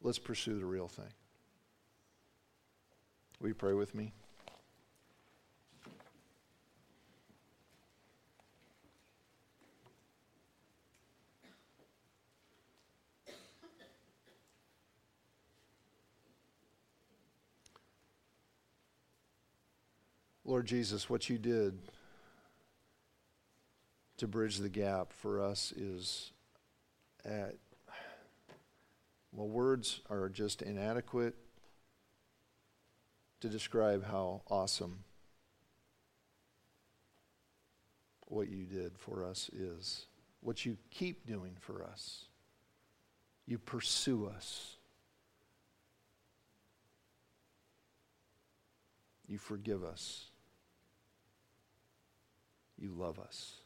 Let's 0.01 0.19
pursue 0.19 0.57
the 0.57 0.65
real 0.65 0.87
thing. 0.87 1.13
Will 3.39 3.49
you 3.49 3.55
pray 3.55 3.73
with 3.73 3.93
me? 3.93 4.13
Lord 20.53 20.67
Jesus, 20.67 21.09
what 21.09 21.31
you 21.31 21.39
did 21.39 21.79
to 24.17 24.27
bridge 24.27 24.57
the 24.57 24.69
gap 24.69 25.11
for 25.11 25.41
us 25.41 25.71
is 25.71 26.31
at, 27.25 27.55
well, 29.31 29.47
words 29.47 30.01
are 30.11 30.29
just 30.29 30.61
inadequate 30.61 31.33
to 33.41 33.49
describe 33.49 34.05
how 34.05 34.43
awesome 34.47 34.99
what 38.27 38.47
you 38.47 38.65
did 38.65 38.91
for 38.95 39.25
us 39.25 39.49
is, 39.49 40.05
what 40.41 40.67
you 40.67 40.77
keep 40.91 41.25
doing 41.25 41.55
for 41.59 41.83
us. 41.83 42.25
You 43.47 43.57
pursue 43.57 44.27
us. 44.27 44.75
You 49.27 49.39
forgive 49.39 49.83
us. 49.83 50.29
You 52.83 52.91
love 52.97 53.17
us. 53.17 53.61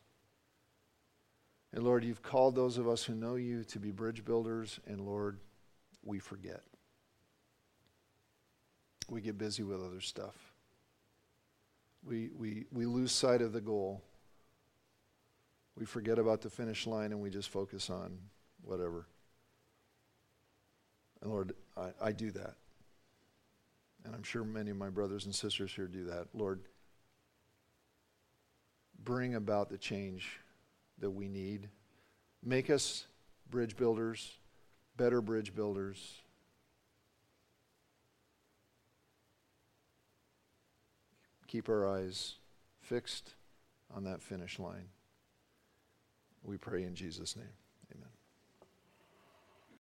And 1.74 1.84
Lord, 1.84 2.04
you've 2.04 2.22
called 2.22 2.56
those 2.56 2.78
of 2.78 2.88
us 2.88 3.04
who 3.04 3.16
know 3.16 3.34
you 3.34 3.64
to 3.64 3.80
be 3.80 3.90
bridge 3.90 4.24
builders, 4.24 4.80
and 4.86 5.02
Lord, 5.02 5.40
we 6.06 6.20
forget. 6.20 6.62
We 9.10 9.22
get 9.22 9.40
busy 9.40 9.64
with 9.64 9.84
other 9.84 10.02
stuff. 10.02 10.36
We, 12.06 12.30
we, 12.38 12.66
we 12.72 12.86
lose 12.86 13.12
sight 13.12 13.42
of 13.42 13.54
the 13.54 13.62
goal. 13.62 14.04
We 15.76 15.86
forget 15.86 16.20
about 16.20 16.42
the 16.42 16.52
finish 16.52 16.86
line 16.86 17.12
and 17.12 17.20
we 17.20 17.32
just 17.32 17.50
focus 17.50 17.90
on 17.90 18.20
whatever. 18.62 19.08
And 21.22 21.32
Lord, 21.32 21.54
I, 21.76 21.90
I 22.02 22.12
do 22.12 22.30
that. 22.32 22.56
And 24.06 24.14
I'm 24.14 24.24
sure 24.24 24.44
many 24.44 24.72
of 24.72 24.78
my 24.78 24.90
brothers 24.90 25.26
and 25.26 25.34
sisters 25.34 25.74
here 25.74 25.88
do 25.88 26.06
that. 26.06 26.28
Lord, 26.34 26.62
bring 29.04 29.36
about 29.36 29.70
the 29.70 29.78
change 29.78 30.40
that 31.00 31.12
we 31.12 31.28
need. 31.28 31.70
Make 32.44 32.70
us 32.70 33.08
bridge 33.50 33.76
builders, 33.76 34.38
better 34.96 35.22
bridge 35.22 35.56
builders. 35.56 36.22
Keep 41.48 41.70
our 41.70 41.88
eyes 41.88 42.36
fixed 42.82 43.36
on 43.96 44.04
that 44.04 44.22
finish 44.22 44.60
line. 44.60 44.90
We 46.44 46.58
pray 46.58 46.84
in 46.84 46.96
Jesus' 46.96 47.36
name. 47.36 47.46